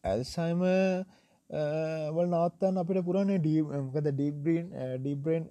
ඇල්සයිම 0.03 0.61
වල් 2.15 2.29
නාත්තන් 2.29 2.77
අපිට 2.77 3.01
පුරන්නේ 3.03 3.39
ඩීකද 3.39 4.07
ඩීබ්‍රීන් 4.07 4.67
ඩීබ්‍රන් 4.99 5.45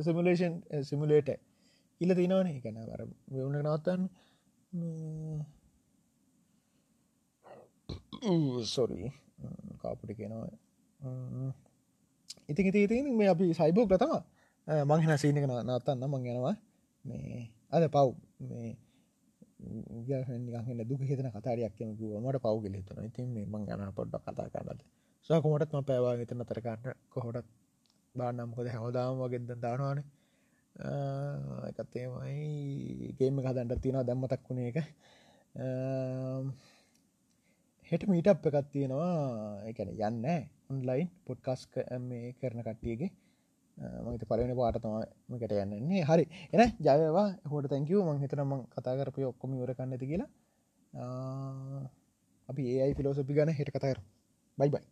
සිමලේෂන් 0.00 0.54
සිමලේට 0.82 1.28
ඉල්ල 2.00 2.14
තිනවනේ. 2.14 2.60
ගැන 2.60 2.78
වර 2.82 3.02
වුණ 3.32 3.58
නවත්තන් 3.60 4.02
සොරී 8.66 9.12
කාපුටි 9.78 10.14
කෙනවා 10.14 10.48
ඉතින් 12.50 12.64
ඉති 12.70 12.80
ඉතින් 12.86 13.04
මේ 13.18 13.28
අපි 13.34 13.44
සයිබෝක් 13.52 13.88
ලතම 13.90 14.12
මංහෙන 14.66 15.18
සීනක 15.18 15.44
නත්තන්න 15.44 16.04
මං 16.06 16.22
යනවා. 16.26 16.56
මේ 17.04 17.50
අද 17.70 17.84
පව් 17.94 18.08
මේ 18.42 18.70
ගහන්න 20.06 20.80
දුක 20.90 21.02
හිතන 21.02 21.28
කතාරයක් 21.30 21.74
කියමකුව 21.78 22.12
මට 22.18 22.42
පව්ගෙල 22.44 22.74
හිතන 22.78 23.04
ඉතින් 23.08 23.26
මේ 23.34 23.46
මං 23.46 23.62
ගන 23.68 23.92
පොඩ්ඩක් 23.98 24.24
කතා 24.26 24.48
කරන්නද? 24.54 24.80
සකොමටත් 25.26 25.72
ම 25.72 25.84
පැවා 25.84 26.14
හිතන 26.20 26.42
තරකාන්න 26.44 26.82
කොහොටත් 27.12 27.48
බාන්නම්කොද 28.14 28.66
හැවදාම 28.74 29.14
වගෙද 29.22 29.50
දානවාන. 29.64 29.98
එකත්තේමයි 31.70 33.14
ගේම 33.18 33.36
කදන්ට 33.44 33.80
තියෙනවා 33.82 34.06
දැම්මතක් 34.08 34.42
වුණේ 34.48 34.68
එක 34.70 34.78
හෙට 37.92 38.04
මීට 38.08 38.28
අප 38.30 38.46
එකත් 38.48 38.68
තියෙනවා 38.72 39.08
එකන 39.70 39.88
යන්න 39.90 40.28
ඔන්ලයින් 40.72 41.08
පොඩ්කස් 41.26 41.62
මේ 42.02 42.30
කරන 42.38 42.60
කට්ටියගේ. 42.60 43.10
මත 44.04 44.28
පලවෙන 44.30 44.52
පාට 44.56 44.78
තමකට 44.78 45.52
යන්නන්නේ 45.56 46.04
හරි. 46.08 46.24
එන 46.52 46.62
ජයවා 46.80 47.26
හොට 47.52 47.68
තැංකව 47.68 48.00
මං 48.04 48.22
හිතන 48.22 48.42
මං 48.44 48.62
කතා 48.72 48.96
කරපය 48.98 49.28
ඔක්කොම 49.28 49.58
වරකන්න 49.60 49.92
ඇති 49.92 50.10
කියලා. 50.10 50.30
අපි 52.48 52.62
ඒයි 52.72 52.96
ෆිලෝසපි 52.96 53.36
ගන 53.38 53.52
හෙට 53.52 53.72
කතර 53.76 54.00
බයි 54.58 54.72
බයි 54.74 54.84